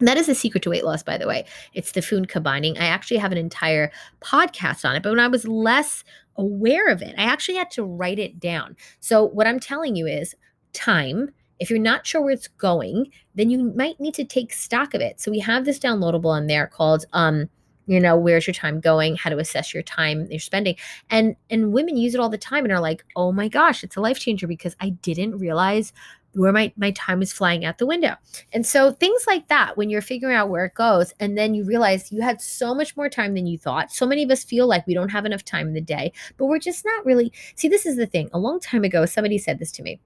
that 0.00 0.16
is 0.16 0.26
the 0.26 0.34
secret 0.36 0.62
to 0.62 0.70
weight 0.70 0.84
loss, 0.84 1.02
by 1.02 1.18
the 1.18 1.26
way. 1.26 1.44
It's 1.74 1.90
the 1.90 2.02
food 2.02 2.28
combining. 2.28 2.78
I 2.78 2.84
actually 2.84 3.16
have 3.16 3.32
an 3.32 3.38
entire 3.38 3.90
podcast 4.20 4.88
on 4.88 4.94
it, 4.94 5.02
but 5.02 5.10
when 5.10 5.18
I 5.18 5.26
was 5.26 5.44
less 5.44 6.04
aware 6.36 6.86
of 6.88 7.02
it, 7.02 7.16
I 7.18 7.24
actually 7.24 7.56
had 7.56 7.72
to 7.72 7.82
write 7.82 8.20
it 8.20 8.38
down. 8.38 8.76
So, 9.00 9.24
what 9.24 9.48
I'm 9.48 9.58
telling 9.58 9.96
you 9.96 10.06
is 10.06 10.36
time. 10.72 11.30
If 11.60 11.70
you're 11.70 11.78
not 11.78 12.06
sure 12.06 12.20
where 12.20 12.32
it's 12.32 12.48
going, 12.48 13.10
then 13.34 13.50
you 13.50 13.72
might 13.74 13.98
need 14.00 14.14
to 14.14 14.24
take 14.24 14.52
stock 14.52 14.94
of 14.94 15.00
it. 15.00 15.20
So, 15.20 15.30
we 15.30 15.40
have 15.40 15.64
this 15.64 15.78
downloadable 15.78 16.30
on 16.30 16.46
there 16.46 16.66
called, 16.66 17.04
um, 17.12 17.48
you 17.86 17.98
know 17.98 18.18
where's 18.18 18.46
your 18.46 18.52
time 18.52 18.80
going 18.80 19.16
how 19.16 19.30
to 19.30 19.38
assess 19.38 19.72
your 19.72 19.82
time 19.82 20.26
you're 20.30 20.38
spending 20.38 20.76
and 21.08 21.34
and 21.48 21.72
women 21.72 21.96
use 21.96 22.14
it 22.14 22.20
all 22.20 22.28
the 22.28 22.36
time 22.36 22.64
and 22.64 22.70
are 22.70 22.80
like 22.80 23.02
oh 23.16 23.32
my 23.32 23.48
gosh 23.48 23.82
it's 23.82 23.96
a 23.96 24.00
life 24.00 24.18
changer 24.18 24.46
because 24.46 24.76
i 24.78 24.90
didn't 24.90 25.38
realize 25.38 25.94
where 26.34 26.52
my, 26.52 26.72
my 26.76 26.90
time 26.92 27.22
is 27.22 27.32
flying 27.32 27.64
out 27.64 27.78
the 27.78 27.86
window. 27.86 28.14
And 28.52 28.64
so 28.66 28.92
things 28.92 29.24
like 29.26 29.48
that, 29.48 29.76
when 29.76 29.90
you're 29.90 30.02
figuring 30.02 30.36
out 30.36 30.48
where 30.48 30.66
it 30.66 30.74
goes, 30.74 31.12
and 31.20 31.36
then 31.36 31.54
you 31.54 31.64
realize 31.64 32.12
you 32.12 32.22
had 32.22 32.40
so 32.40 32.74
much 32.74 32.96
more 32.96 33.08
time 33.08 33.34
than 33.34 33.46
you 33.46 33.58
thought. 33.58 33.90
So 33.90 34.06
many 34.06 34.22
of 34.22 34.30
us 34.30 34.44
feel 34.44 34.66
like 34.66 34.86
we 34.86 34.94
don't 34.94 35.08
have 35.10 35.26
enough 35.26 35.44
time 35.44 35.68
in 35.68 35.74
the 35.74 35.80
day, 35.80 36.12
but 36.36 36.46
we're 36.46 36.58
just 36.58 36.84
not 36.84 37.04
really. 37.04 37.32
See, 37.56 37.68
this 37.68 37.86
is 37.86 37.96
the 37.96 38.06
thing. 38.06 38.30
A 38.32 38.38
long 38.38 38.60
time 38.60 38.84
ago, 38.84 39.06
somebody 39.06 39.38
said 39.38 39.58
this 39.58 39.72
to 39.72 39.82
me 39.82 40.00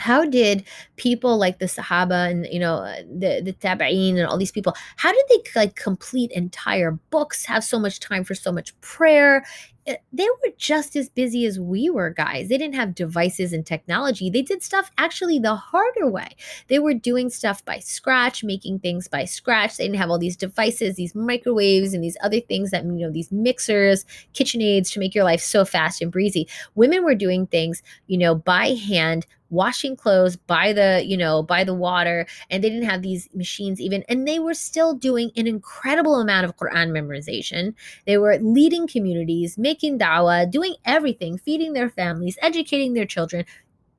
how 0.00 0.24
did 0.24 0.64
people 0.96 1.36
like 1.38 1.58
the 1.58 1.66
sahaba 1.66 2.30
and 2.30 2.46
you 2.50 2.58
know 2.58 2.76
uh, 2.76 3.02
the 3.02 3.40
the 3.42 3.52
tabi'in 3.52 4.18
and 4.18 4.26
all 4.26 4.38
these 4.38 4.50
people 4.50 4.74
how 4.96 5.12
did 5.12 5.24
they 5.28 5.42
like 5.54 5.76
complete 5.76 6.30
entire 6.32 6.92
books 7.10 7.44
have 7.44 7.62
so 7.62 7.78
much 7.78 8.00
time 8.00 8.24
for 8.24 8.34
so 8.34 8.50
much 8.50 8.78
prayer 8.80 9.44
Eh, 9.86 9.96
they 10.12 10.24
were 10.28 10.52
just 10.58 10.94
as 10.94 11.08
busy 11.08 11.46
as 11.46 11.58
we 11.58 11.88
were, 11.88 12.10
guys. 12.10 12.48
They 12.48 12.58
didn't 12.58 12.74
have 12.74 12.94
devices 12.94 13.52
and 13.52 13.64
technology. 13.64 14.28
They 14.28 14.42
did 14.42 14.62
stuff 14.62 14.90
actually 14.98 15.38
the 15.38 15.56
harder 15.56 16.06
way. 16.06 16.36
They 16.68 16.78
were 16.78 16.92
doing 16.92 17.30
stuff 17.30 17.64
by 17.64 17.78
scratch, 17.78 18.44
making 18.44 18.80
things 18.80 19.08
by 19.08 19.24
scratch. 19.24 19.76
They 19.76 19.84
didn't 19.84 19.98
have 19.98 20.10
all 20.10 20.18
these 20.18 20.36
devices, 20.36 20.96
these 20.96 21.14
microwaves, 21.14 21.94
and 21.94 22.04
these 22.04 22.16
other 22.22 22.40
things 22.40 22.70
that, 22.70 22.84
you 22.84 22.92
know, 22.92 23.10
these 23.10 23.32
mixers, 23.32 24.04
KitchenAids 24.34 24.92
to 24.92 25.00
make 25.00 25.14
your 25.14 25.24
life 25.24 25.40
so 25.40 25.64
fast 25.64 26.02
and 26.02 26.12
breezy. 26.12 26.46
Women 26.74 27.02
were 27.04 27.14
doing 27.14 27.46
things, 27.46 27.82
you 28.06 28.18
know, 28.18 28.34
by 28.34 28.68
hand 28.68 29.26
washing 29.50 29.96
clothes 29.96 30.36
by 30.36 30.72
the 30.72 31.02
you 31.04 31.16
know 31.16 31.42
by 31.42 31.64
the 31.64 31.74
water 31.74 32.26
and 32.48 32.62
they 32.62 32.70
didn't 32.70 32.88
have 32.88 33.02
these 33.02 33.28
machines 33.34 33.80
even 33.80 34.04
and 34.08 34.26
they 34.26 34.38
were 34.38 34.54
still 34.54 34.94
doing 34.94 35.30
an 35.36 35.46
incredible 35.46 36.20
amount 36.20 36.44
of 36.44 36.56
quran 36.56 36.90
memorization 36.90 37.74
they 38.06 38.16
were 38.16 38.38
leading 38.40 38.86
communities 38.86 39.58
making 39.70 39.98
dawah 39.98 40.50
doing 40.50 40.74
everything 40.84 41.38
feeding 41.38 41.72
their 41.72 41.90
families 41.90 42.38
educating 42.42 42.94
their 42.94 43.10
children 43.14 43.44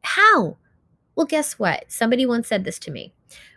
how 0.03 0.57
well 1.15 1.25
guess 1.25 1.60
what 1.60 1.86
somebody 1.99 2.25
once 2.25 2.47
said 2.47 2.63
this 2.63 2.79
to 2.79 2.91
me 2.91 3.13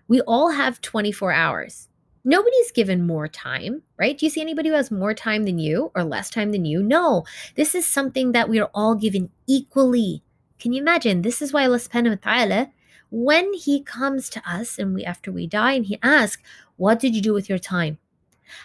we 0.06 0.20
all 0.22 0.50
have 0.50 0.80
24 0.80 1.32
hours 1.32 1.88
Nobody's 2.26 2.72
given 2.72 3.06
more 3.06 3.28
time, 3.28 3.82
right? 3.98 4.16
Do 4.16 4.24
you 4.24 4.30
see 4.30 4.40
anybody 4.40 4.70
who 4.70 4.74
has 4.74 4.90
more 4.90 5.12
time 5.12 5.44
than 5.44 5.58
you 5.58 5.92
or 5.94 6.04
less 6.04 6.30
time 6.30 6.52
than 6.52 6.64
you? 6.64 6.82
No. 6.82 7.24
This 7.54 7.74
is 7.74 7.86
something 7.86 8.32
that 8.32 8.48
we 8.48 8.58
are 8.58 8.70
all 8.72 8.94
given 8.94 9.28
equally. 9.46 10.22
Can 10.58 10.72
you 10.72 10.80
imagine? 10.80 11.20
This 11.20 11.42
is 11.42 11.52
why 11.52 11.66
Allah 11.66 12.70
when 13.10 13.52
He 13.52 13.82
comes 13.82 14.30
to 14.30 14.42
us 14.48 14.78
and 14.78 14.94
we 14.94 15.04
after 15.04 15.30
we 15.30 15.46
die 15.46 15.72
and 15.72 15.84
He 15.84 15.98
asks, 16.02 16.42
What 16.76 16.98
did 16.98 17.14
you 17.14 17.20
do 17.20 17.34
with 17.34 17.50
your 17.50 17.58
time? 17.58 17.98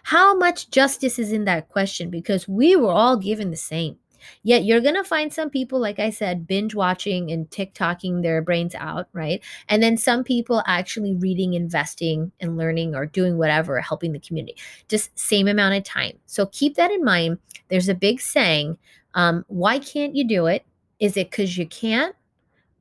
How 0.04 0.36
much 0.36 0.70
justice 0.70 1.20
is 1.20 1.32
in 1.32 1.46
that 1.46 1.70
question? 1.70 2.10
Because 2.10 2.48
we 2.48 2.76
were 2.76 2.92
all 2.92 3.18
given 3.18 3.52
the 3.52 3.58
same. 3.58 3.98
Yet 4.44 4.66
you're 4.66 4.82
going 4.82 4.96
to 4.96 5.04
find 5.04 5.34
some 5.34 5.50
people, 5.50 5.80
like 5.80 6.00
I 6.00 6.10
said, 6.10 6.48
binge 6.48 6.76
watching 6.76 7.32
and 7.32 7.50
TikToking 7.50 8.22
their 8.22 8.42
brains 8.42 8.76
out, 8.76 9.08
right? 9.14 9.42
And 9.68 9.82
then 9.82 9.98
some 9.98 10.24
people 10.24 10.64
actually 10.68 11.16
reading, 11.16 11.54
investing, 11.54 12.32
and 12.40 12.58
learning 12.58 12.96
or 12.96 13.06
doing 13.06 13.38
whatever, 13.38 13.80
helping 13.80 14.12
the 14.12 14.20
community. 14.20 14.58
Just 14.88 15.18
same 15.18 15.48
amount 15.48 15.76
of 15.76 15.84
time. 15.84 16.18
So 16.26 16.48
keep 16.48 16.76
that 16.76 16.92
in 16.92 17.04
mind. 17.04 17.38
There's 17.70 17.90
a 17.90 17.96
big 17.96 18.20
saying 18.20 18.78
um, 19.14 19.46
why 19.48 19.80
can't 19.80 20.16
you 20.16 20.28
do 20.28 20.46
it? 20.46 20.66
Is 21.00 21.18
it 21.18 21.32
because 21.32 21.58
you 21.58 21.66
can't 21.66 22.16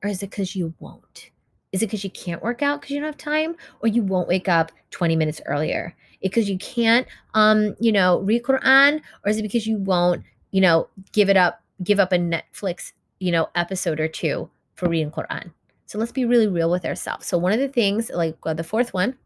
or 0.02 0.10
is 0.10 0.22
it 0.22 0.30
because 0.30 0.54
you 0.54 0.74
won't? 0.78 1.30
Is 1.72 1.82
it 1.82 1.86
because 1.86 2.04
you 2.04 2.10
can't 2.10 2.42
work 2.42 2.62
out 2.62 2.80
because 2.80 2.94
you 2.94 3.00
don't 3.00 3.08
have 3.08 3.18
time 3.18 3.54
or 3.80 3.88
you 3.88 4.02
won't 4.02 4.28
wake 4.28 4.48
up 4.48 4.72
20 4.90 5.16
minutes 5.16 5.40
earlier? 5.46 5.94
Because 6.22 6.48
you 6.50 6.58
can't, 6.58 7.06
um, 7.34 7.76
you 7.78 7.92
know, 7.92 8.20
read 8.20 8.42
Quran 8.42 9.00
or 9.24 9.30
is 9.30 9.38
it 9.38 9.42
because 9.42 9.66
you 9.66 9.76
won't, 9.76 10.24
you 10.50 10.60
know, 10.60 10.88
give 11.12 11.28
it 11.28 11.36
up, 11.36 11.62
give 11.82 12.00
up 12.00 12.12
a 12.12 12.18
Netflix, 12.18 12.92
you 13.20 13.30
know, 13.30 13.48
episode 13.54 14.00
or 14.00 14.08
two 14.08 14.50
for 14.74 14.88
reading 14.88 15.10
Quran? 15.10 15.52
So 15.86 15.98
let's 15.98 16.12
be 16.12 16.24
really 16.24 16.48
real 16.48 16.70
with 16.70 16.84
ourselves. 16.84 17.26
So 17.26 17.38
one 17.38 17.52
of 17.52 17.60
the 17.60 17.68
things, 17.68 18.10
like 18.12 18.36
uh, 18.44 18.54
the 18.54 18.64
fourth 18.64 18.92
one, 18.92 19.16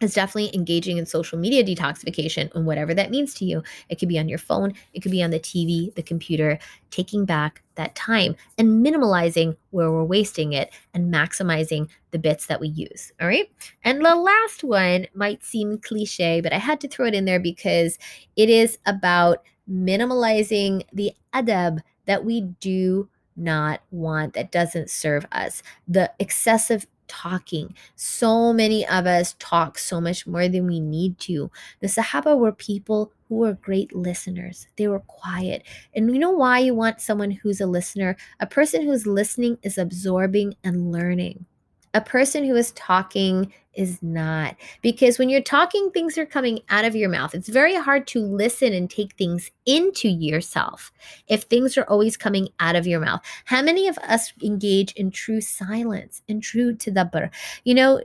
is 0.00 0.14
definitely 0.14 0.54
engaging 0.54 0.98
in 0.98 1.06
social 1.06 1.38
media 1.38 1.64
detoxification 1.64 2.54
and 2.54 2.66
whatever 2.66 2.92
that 2.94 3.10
means 3.10 3.32
to 3.34 3.44
you. 3.44 3.62
It 3.88 3.98
could 3.98 4.08
be 4.08 4.18
on 4.18 4.28
your 4.28 4.38
phone, 4.38 4.74
it 4.92 5.00
could 5.00 5.12
be 5.12 5.22
on 5.22 5.30
the 5.30 5.40
TV, 5.40 5.94
the 5.94 6.02
computer, 6.02 6.58
taking 6.90 7.24
back 7.24 7.62
that 7.76 7.94
time 7.94 8.36
and 8.58 8.84
minimalizing 8.84 9.56
where 9.70 9.90
we're 9.90 10.04
wasting 10.04 10.52
it 10.52 10.72
and 10.94 11.12
maximizing 11.12 11.88
the 12.10 12.18
bits 12.18 12.46
that 12.46 12.60
we 12.60 12.68
use. 12.68 13.12
All 13.20 13.26
right. 13.26 13.50
And 13.84 14.04
the 14.04 14.14
last 14.14 14.64
one 14.64 15.06
might 15.14 15.44
seem 15.44 15.78
cliche, 15.78 16.40
but 16.40 16.52
I 16.52 16.58
had 16.58 16.80
to 16.80 16.88
throw 16.88 17.06
it 17.06 17.14
in 17.14 17.24
there 17.24 17.40
because 17.40 17.98
it 18.36 18.50
is 18.50 18.78
about 18.86 19.42
minimalizing 19.70 20.84
the 20.92 21.12
adab 21.34 21.80
that 22.06 22.24
we 22.24 22.40
do 22.40 23.08
not 23.36 23.82
want 23.90 24.34
that 24.34 24.52
doesn't 24.52 24.90
serve 24.90 25.26
us. 25.32 25.62
The 25.86 26.10
excessive 26.18 26.86
talking. 27.08 27.74
So 27.96 28.52
many 28.52 28.86
of 28.86 29.06
us 29.06 29.34
talk 29.38 29.78
so 29.78 30.00
much 30.00 30.26
more 30.26 30.48
than 30.48 30.66
we 30.66 30.80
need 30.80 31.18
to. 31.20 31.50
The 31.80 31.86
Sahaba 31.86 32.38
were 32.38 32.52
people 32.52 33.12
who 33.28 33.36
were 33.36 33.54
great 33.54 33.94
listeners. 33.94 34.68
They 34.76 34.88
were 34.88 35.00
quiet. 35.00 35.64
And 35.94 36.12
you 36.12 36.18
know 36.18 36.30
why 36.30 36.60
you 36.60 36.74
want 36.74 37.00
someone 37.00 37.30
who's 37.30 37.60
a 37.60 37.66
listener? 37.66 38.16
A 38.40 38.46
person 38.46 38.82
who's 38.82 39.06
listening 39.06 39.58
is 39.62 39.78
absorbing 39.78 40.54
and 40.64 40.92
learning. 40.92 41.46
A 41.94 42.00
person 42.00 42.44
who 42.44 42.56
is 42.56 42.72
talking 42.72 43.52
is 43.76 44.02
not. 44.02 44.56
Because 44.82 45.18
when 45.18 45.28
you're 45.28 45.40
talking, 45.40 45.90
things 45.90 46.18
are 46.18 46.26
coming 46.26 46.60
out 46.68 46.84
of 46.84 46.96
your 46.96 47.08
mouth. 47.08 47.34
It's 47.34 47.48
very 47.48 47.76
hard 47.76 48.06
to 48.08 48.20
listen 48.20 48.72
and 48.72 48.90
take 48.90 49.14
things 49.14 49.50
into 49.66 50.08
yourself 50.08 50.92
if 51.28 51.42
things 51.42 51.76
are 51.76 51.84
always 51.84 52.16
coming 52.16 52.48
out 52.58 52.76
of 52.76 52.86
your 52.86 53.00
mouth. 53.00 53.20
How 53.44 53.62
many 53.62 53.86
of 53.86 53.98
us 53.98 54.32
engage 54.42 54.92
in 54.92 55.10
true 55.10 55.40
silence 55.40 56.22
and 56.28 56.42
true 56.42 56.74
tadabbur? 56.74 57.30
You 57.64 57.74
know, 57.74 58.02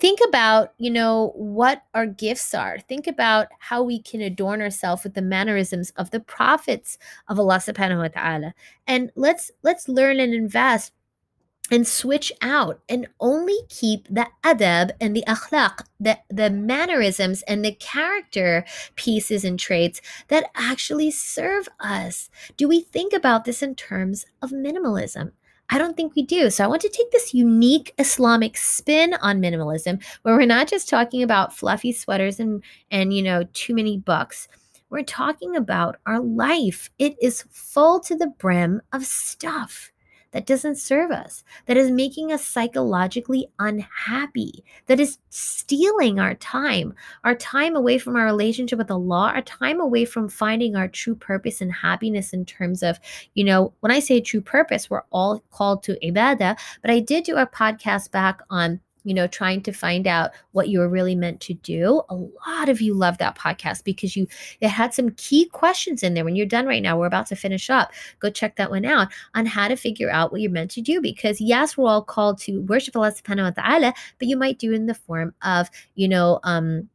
think 0.00 0.20
about 0.28 0.74
you 0.78 0.90
know 0.90 1.32
what 1.34 1.82
our 1.94 2.06
gifts 2.06 2.54
are 2.54 2.78
think 2.78 3.06
about 3.06 3.48
how 3.58 3.82
we 3.82 4.00
can 4.00 4.20
adorn 4.20 4.62
ourselves 4.62 5.02
with 5.02 5.14
the 5.14 5.22
mannerisms 5.22 5.90
of 5.96 6.10
the 6.10 6.20
prophets 6.20 6.98
of 7.26 7.38
allah 7.38 7.56
subhanahu 7.56 8.02
wa 8.02 8.08
ta'ala 8.08 8.54
and 8.86 9.10
let's 9.16 9.50
let's 9.62 9.88
learn 9.88 10.20
and 10.20 10.32
invest 10.32 10.92
and 11.70 11.86
switch 11.86 12.32
out 12.42 12.80
and 12.88 13.08
only 13.20 13.58
keep 13.68 14.06
the 14.08 14.26
adab 14.44 14.90
and 15.00 15.14
the 15.14 15.24
akhlaq, 15.26 15.84
the, 16.00 16.18
the 16.28 16.50
mannerisms 16.50 17.42
and 17.42 17.64
the 17.64 17.72
character 17.72 18.64
pieces 18.96 19.44
and 19.44 19.58
traits 19.58 20.00
that 20.28 20.50
actually 20.54 21.10
serve 21.10 21.68
us. 21.80 22.30
Do 22.56 22.68
we 22.68 22.80
think 22.80 23.12
about 23.12 23.44
this 23.44 23.62
in 23.62 23.74
terms 23.74 24.26
of 24.42 24.50
minimalism? 24.50 25.32
I 25.70 25.76
don't 25.76 25.96
think 25.96 26.14
we 26.14 26.22
do. 26.22 26.48
So 26.48 26.64
I 26.64 26.66
want 26.66 26.80
to 26.82 26.88
take 26.88 27.10
this 27.10 27.34
unique 27.34 27.92
Islamic 27.98 28.56
spin 28.56 29.14
on 29.20 29.42
minimalism 29.42 30.02
where 30.22 30.34
we're 30.34 30.46
not 30.46 30.68
just 30.68 30.88
talking 30.88 31.22
about 31.22 31.54
fluffy 31.54 31.92
sweaters 31.92 32.40
and 32.40 32.62
and 32.90 33.12
you 33.12 33.22
know 33.22 33.44
too 33.52 33.74
many 33.74 33.98
books. 33.98 34.48
We're 34.88 35.02
talking 35.02 35.54
about 35.54 35.96
our 36.06 36.20
life. 36.20 36.90
It 36.98 37.16
is 37.20 37.44
full 37.50 38.00
to 38.00 38.16
the 38.16 38.28
brim 38.38 38.80
of 38.94 39.04
stuff 39.04 39.92
that 40.32 40.46
doesn't 40.46 40.76
serve 40.76 41.10
us, 41.10 41.44
that 41.66 41.76
is 41.76 41.90
making 41.90 42.32
us 42.32 42.44
psychologically 42.44 43.48
unhappy, 43.58 44.64
that 44.86 45.00
is 45.00 45.18
stealing 45.30 46.20
our 46.20 46.34
time, 46.34 46.94
our 47.24 47.34
time 47.34 47.74
away 47.74 47.98
from 47.98 48.16
our 48.16 48.24
relationship 48.24 48.78
with 48.78 48.90
Allah, 48.90 49.32
our 49.34 49.42
time 49.42 49.80
away 49.80 50.04
from 50.04 50.28
finding 50.28 50.76
our 50.76 50.88
true 50.88 51.14
purpose 51.14 51.60
and 51.60 51.72
happiness 51.72 52.32
in 52.32 52.44
terms 52.44 52.82
of, 52.82 52.98
you 53.34 53.44
know, 53.44 53.72
when 53.80 53.92
I 53.92 54.00
say 54.00 54.20
true 54.20 54.40
purpose, 54.40 54.90
we're 54.90 55.04
all 55.10 55.42
called 55.50 55.82
to 55.84 55.98
ibadah, 56.02 56.58
but 56.82 56.90
I 56.90 57.00
did 57.00 57.24
do 57.24 57.36
a 57.36 57.46
podcast 57.46 58.10
back 58.10 58.40
on 58.50 58.80
you 59.04 59.14
know, 59.14 59.26
trying 59.26 59.62
to 59.62 59.72
find 59.72 60.06
out 60.06 60.30
what 60.52 60.68
you 60.68 60.78
were 60.78 60.88
really 60.88 61.14
meant 61.14 61.40
to 61.42 61.54
do. 61.54 62.02
A 62.08 62.14
lot 62.14 62.68
of 62.68 62.80
you 62.80 62.94
love 62.94 63.18
that 63.18 63.36
podcast 63.36 63.84
because 63.84 64.16
you 64.16 64.26
it 64.60 64.68
had 64.68 64.94
some 64.94 65.10
key 65.12 65.46
questions 65.46 66.02
in 66.02 66.14
there. 66.14 66.24
When 66.24 66.36
you're 66.36 66.46
done 66.46 66.66
right 66.66 66.82
now, 66.82 66.98
we're 66.98 67.06
about 67.06 67.26
to 67.28 67.36
finish 67.36 67.70
up. 67.70 67.92
Go 68.20 68.30
check 68.30 68.56
that 68.56 68.70
one 68.70 68.84
out 68.84 69.08
on 69.34 69.46
how 69.46 69.68
to 69.68 69.76
figure 69.76 70.10
out 70.10 70.32
what 70.32 70.40
you're 70.40 70.50
meant 70.50 70.70
to 70.72 70.82
do. 70.82 71.00
Because 71.00 71.40
yes, 71.40 71.76
we're 71.76 71.88
all 71.88 72.02
called 72.02 72.38
to 72.40 72.62
worship 72.62 72.96
Allah 72.96 73.12
subhanahu 73.12 73.56
wa 73.56 73.62
ta'ala, 73.62 73.94
but 74.18 74.28
you 74.28 74.36
might 74.36 74.58
do 74.58 74.72
it 74.72 74.76
in 74.76 74.86
the 74.86 74.94
form 74.94 75.34
of, 75.42 75.70
you 75.94 76.08
know, 76.08 76.40
um, 76.42 76.88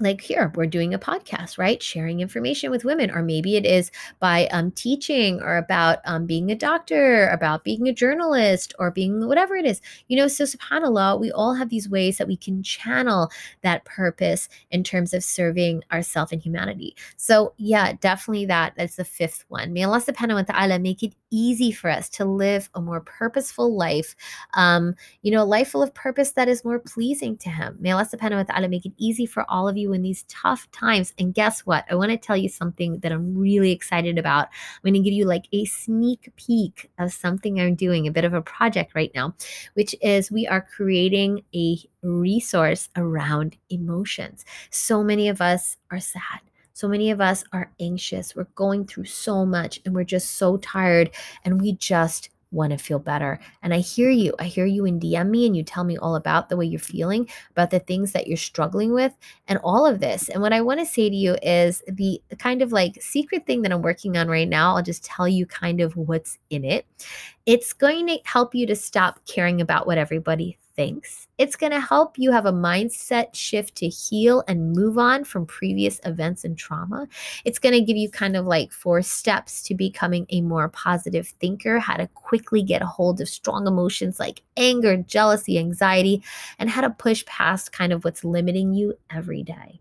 like 0.00 0.20
here 0.20 0.52
we're 0.54 0.66
doing 0.66 0.94
a 0.94 0.98
podcast 0.98 1.58
right? 1.58 1.82
Sharing 1.82 2.20
information 2.20 2.70
with 2.70 2.84
women 2.84 3.10
or 3.10 3.22
maybe 3.22 3.56
it 3.56 3.66
is 3.66 3.90
by 4.20 4.46
um, 4.48 4.70
teaching 4.70 5.40
or 5.42 5.56
about 5.56 5.98
um, 6.04 6.26
being 6.26 6.50
a 6.50 6.54
doctor 6.54 7.28
about 7.28 7.64
being 7.64 7.88
a 7.88 7.92
journalist 7.92 8.74
or 8.78 8.90
being 8.90 9.26
whatever 9.26 9.56
it 9.56 9.66
is. 9.66 9.80
You 10.08 10.16
know 10.16 10.28
so 10.28 10.44
subhanallah 10.44 11.20
we 11.20 11.32
all 11.32 11.54
have 11.54 11.68
these 11.68 11.88
ways 11.88 12.18
that 12.18 12.28
we 12.28 12.36
can 12.36 12.62
channel 12.62 13.30
that 13.62 13.84
purpose 13.84 14.48
in 14.70 14.84
terms 14.84 15.12
of 15.12 15.24
serving 15.24 15.82
ourself 15.92 16.32
and 16.32 16.42
humanity. 16.42 16.96
So 17.16 17.54
yeah 17.56 17.92
definitely 18.00 18.46
that 18.46 18.74
that's 18.76 18.96
the 18.96 19.04
fifth 19.04 19.44
one. 19.48 19.72
May 19.72 19.84
allah 19.84 20.00
subhanahu 20.00 20.34
wa 20.34 20.42
ta'ala 20.42 20.78
make 20.78 21.02
it 21.02 21.14
easy 21.30 21.72
for 21.72 21.90
us 21.90 22.08
to 22.08 22.24
live 22.24 22.70
a 22.74 22.80
more 22.80 23.00
purposeful 23.00 23.76
life 23.76 24.14
um, 24.54 24.94
you 25.22 25.30
know 25.30 25.42
a 25.42 25.44
life 25.44 25.70
full 25.70 25.82
of 25.82 25.92
purpose 25.94 26.32
that 26.32 26.48
is 26.48 26.64
more 26.64 26.78
pleasing 26.78 27.36
to 27.36 27.48
him 27.48 27.76
may 27.80 27.90
allah 27.90 28.06
subhanahu 28.06 28.36
wa 28.36 28.42
ta'ala 28.42 28.68
make 28.68 28.86
it 28.86 28.92
easy 28.98 29.26
for 29.26 29.44
all 29.48 29.68
of 29.68 29.76
you 29.76 29.92
in 29.92 30.02
these 30.02 30.24
tough 30.28 30.70
times. 30.70 31.12
And 31.18 31.34
guess 31.34 31.60
what? 31.60 31.84
I 31.90 31.94
want 31.94 32.10
to 32.10 32.16
tell 32.16 32.36
you 32.36 32.48
something 32.48 32.98
that 33.00 33.12
I'm 33.12 33.36
really 33.36 33.72
excited 33.72 34.18
about. 34.18 34.48
I'm 34.48 34.92
going 34.92 34.94
to 34.94 35.00
give 35.00 35.14
you 35.14 35.26
like 35.26 35.48
a 35.52 35.64
sneak 35.64 36.32
peek 36.36 36.90
of 36.98 37.12
something 37.12 37.60
I'm 37.60 37.74
doing, 37.74 38.06
a 38.06 38.12
bit 38.12 38.24
of 38.24 38.34
a 38.34 38.42
project 38.42 38.94
right 38.94 39.12
now, 39.14 39.34
which 39.74 39.94
is 40.00 40.30
we 40.30 40.46
are 40.46 40.60
creating 40.60 41.42
a 41.54 41.78
resource 42.02 42.88
around 42.96 43.56
emotions. 43.70 44.44
So 44.70 45.02
many 45.02 45.28
of 45.28 45.40
us 45.40 45.76
are 45.90 46.00
sad. 46.00 46.47
So 46.78 46.86
many 46.86 47.10
of 47.10 47.20
us 47.20 47.42
are 47.52 47.72
anxious. 47.80 48.36
We're 48.36 48.44
going 48.54 48.86
through 48.86 49.06
so 49.06 49.44
much 49.44 49.80
and 49.84 49.92
we're 49.92 50.04
just 50.04 50.36
so 50.36 50.58
tired 50.58 51.10
and 51.44 51.60
we 51.60 51.72
just 51.72 52.30
want 52.52 52.70
to 52.70 52.78
feel 52.78 53.00
better. 53.00 53.40
And 53.64 53.74
I 53.74 53.78
hear 53.78 54.10
you. 54.10 54.32
I 54.38 54.44
hear 54.44 54.64
you 54.64 54.84
in 54.84 55.00
DM 55.00 55.28
me 55.28 55.44
and 55.44 55.56
you 55.56 55.64
tell 55.64 55.82
me 55.82 55.96
all 55.96 56.14
about 56.14 56.48
the 56.48 56.56
way 56.56 56.66
you're 56.66 56.78
feeling, 56.78 57.28
about 57.50 57.70
the 57.70 57.80
things 57.80 58.12
that 58.12 58.28
you're 58.28 58.36
struggling 58.36 58.92
with, 58.92 59.12
and 59.48 59.58
all 59.64 59.86
of 59.86 59.98
this. 59.98 60.28
And 60.28 60.40
what 60.40 60.52
I 60.52 60.60
want 60.60 60.78
to 60.78 60.86
say 60.86 61.10
to 61.10 61.16
you 61.16 61.36
is 61.42 61.82
the 61.88 62.22
kind 62.38 62.62
of 62.62 62.70
like 62.70 63.02
secret 63.02 63.44
thing 63.44 63.62
that 63.62 63.72
I'm 63.72 63.82
working 63.82 64.16
on 64.16 64.28
right 64.28 64.48
now. 64.48 64.76
I'll 64.76 64.82
just 64.84 65.04
tell 65.04 65.26
you 65.26 65.46
kind 65.46 65.80
of 65.80 65.96
what's 65.96 66.38
in 66.48 66.64
it. 66.64 66.86
It's 67.44 67.72
going 67.72 68.06
to 68.06 68.20
help 68.22 68.54
you 68.54 68.68
to 68.68 68.76
stop 68.76 69.18
caring 69.26 69.60
about 69.60 69.88
what 69.88 69.98
everybody 69.98 70.58
thinks. 70.78 71.26
It's 71.38 71.56
going 71.56 71.72
to 71.72 71.80
help 71.80 72.16
you 72.18 72.30
have 72.30 72.46
a 72.46 72.52
mindset 72.52 73.34
shift 73.34 73.74
to 73.78 73.88
heal 73.88 74.44
and 74.46 74.72
move 74.72 74.96
on 74.96 75.24
from 75.24 75.44
previous 75.44 75.98
events 76.04 76.44
and 76.44 76.56
trauma. 76.56 77.08
It's 77.44 77.58
going 77.58 77.72
to 77.72 77.80
give 77.80 77.96
you 77.96 78.08
kind 78.08 78.36
of 78.36 78.46
like 78.46 78.70
four 78.70 79.02
steps 79.02 79.60
to 79.64 79.74
becoming 79.74 80.24
a 80.30 80.40
more 80.40 80.68
positive 80.68 81.26
thinker, 81.40 81.80
how 81.80 81.96
to 81.96 82.06
quickly 82.14 82.62
get 82.62 82.80
a 82.80 82.86
hold 82.86 83.20
of 83.20 83.28
strong 83.28 83.66
emotions 83.66 84.20
like 84.20 84.42
anger, 84.56 84.96
jealousy, 84.96 85.58
anxiety, 85.58 86.22
and 86.60 86.70
how 86.70 86.82
to 86.82 86.90
push 86.90 87.26
past 87.26 87.72
kind 87.72 87.92
of 87.92 88.04
what's 88.04 88.22
limiting 88.22 88.72
you 88.72 88.94
every 89.10 89.42
day. 89.42 89.80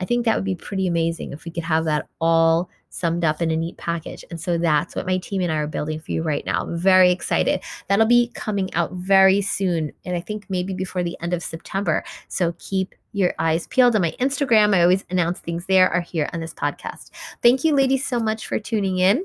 I 0.00 0.06
think 0.06 0.24
that 0.24 0.34
would 0.34 0.44
be 0.44 0.54
pretty 0.54 0.86
amazing 0.86 1.34
if 1.34 1.44
we 1.44 1.50
could 1.50 1.64
have 1.64 1.84
that 1.84 2.08
all 2.22 2.70
summed 2.90 3.24
up 3.24 3.42
in 3.42 3.50
a 3.50 3.56
neat 3.56 3.76
package. 3.76 4.24
And 4.30 4.40
so 4.40 4.58
that's 4.58 4.96
what 4.96 5.06
my 5.06 5.18
team 5.18 5.42
and 5.42 5.52
I 5.52 5.56
are 5.56 5.66
building 5.66 6.00
for 6.00 6.12
you 6.12 6.22
right 6.22 6.44
now. 6.44 6.66
Very 6.70 7.10
excited. 7.10 7.62
That'll 7.88 8.06
be 8.06 8.30
coming 8.34 8.72
out 8.74 8.92
very 8.92 9.40
soon. 9.40 9.92
And 10.04 10.16
I 10.16 10.20
think 10.20 10.46
maybe 10.48 10.74
before 10.74 11.02
the 11.02 11.16
end 11.20 11.34
of 11.34 11.42
September. 11.42 12.04
So 12.28 12.54
keep 12.58 12.94
your 13.12 13.34
eyes 13.38 13.66
peeled 13.66 13.96
on 13.96 14.02
my 14.02 14.14
Instagram. 14.20 14.74
I 14.74 14.82
always 14.82 15.04
announce 15.10 15.40
things 15.40 15.66
there 15.66 15.90
are 15.90 16.00
here 16.00 16.28
on 16.32 16.40
this 16.40 16.54
podcast. 16.54 17.10
Thank 17.42 17.64
you, 17.64 17.74
ladies, 17.74 18.04
so 18.06 18.20
much 18.20 18.46
for 18.46 18.58
tuning 18.58 18.98
in. 18.98 19.24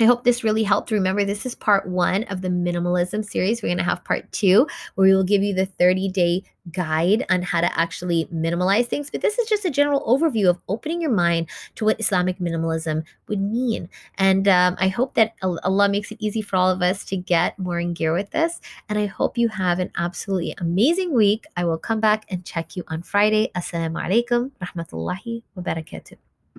I 0.00 0.04
hope 0.04 0.24
this 0.24 0.42
really 0.42 0.62
helped. 0.62 0.90
Remember, 0.90 1.24
this 1.24 1.44
is 1.44 1.54
part 1.54 1.86
one 1.86 2.24
of 2.24 2.40
the 2.40 2.48
minimalism 2.48 3.22
series. 3.22 3.62
We're 3.62 3.68
going 3.68 3.78
to 3.78 3.84
have 3.84 4.02
part 4.02 4.30
two 4.32 4.66
where 4.94 5.06
we 5.06 5.14
will 5.14 5.24
give 5.24 5.42
you 5.42 5.54
the 5.54 5.66
30 5.66 6.08
day 6.08 6.42
guide 6.72 7.26
on 7.28 7.42
how 7.42 7.60
to 7.60 7.78
actually 7.78 8.26
minimalize 8.32 8.86
things. 8.86 9.10
But 9.10 9.20
this 9.20 9.38
is 9.38 9.48
just 9.48 9.66
a 9.66 9.70
general 9.70 10.00
overview 10.06 10.48
of 10.48 10.58
opening 10.68 11.02
your 11.02 11.10
mind 11.10 11.50
to 11.74 11.84
what 11.84 12.00
Islamic 12.00 12.38
minimalism 12.38 13.04
would 13.28 13.40
mean. 13.40 13.90
And 14.16 14.48
um, 14.48 14.76
I 14.78 14.88
hope 14.88 15.14
that 15.14 15.34
Allah 15.42 15.88
makes 15.90 16.10
it 16.10 16.18
easy 16.20 16.40
for 16.40 16.56
all 16.56 16.70
of 16.70 16.80
us 16.80 17.04
to 17.06 17.16
get 17.16 17.58
more 17.58 17.78
in 17.78 17.92
gear 17.92 18.14
with 18.14 18.30
this. 18.30 18.60
And 18.88 18.98
I 18.98 19.04
hope 19.04 19.36
you 19.36 19.48
have 19.48 19.78
an 19.80 19.90
absolutely 19.96 20.54
amazing 20.58 21.12
week. 21.12 21.44
I 21.56 21.64
will 21.64 21.78
come 21.78 22.00
back 22.00 22.24
and 22.30 22.44
check 22.44 22.74
you 22.74 22.84
on 22.88 23.02
Friday. 23.02 23.50
Assalamu 23.54 24.00
alaikum 24.02 24.50
rahmatullahi 24.62 25.42
wa 25.54 25.62
barakatuh. 25.62 26.29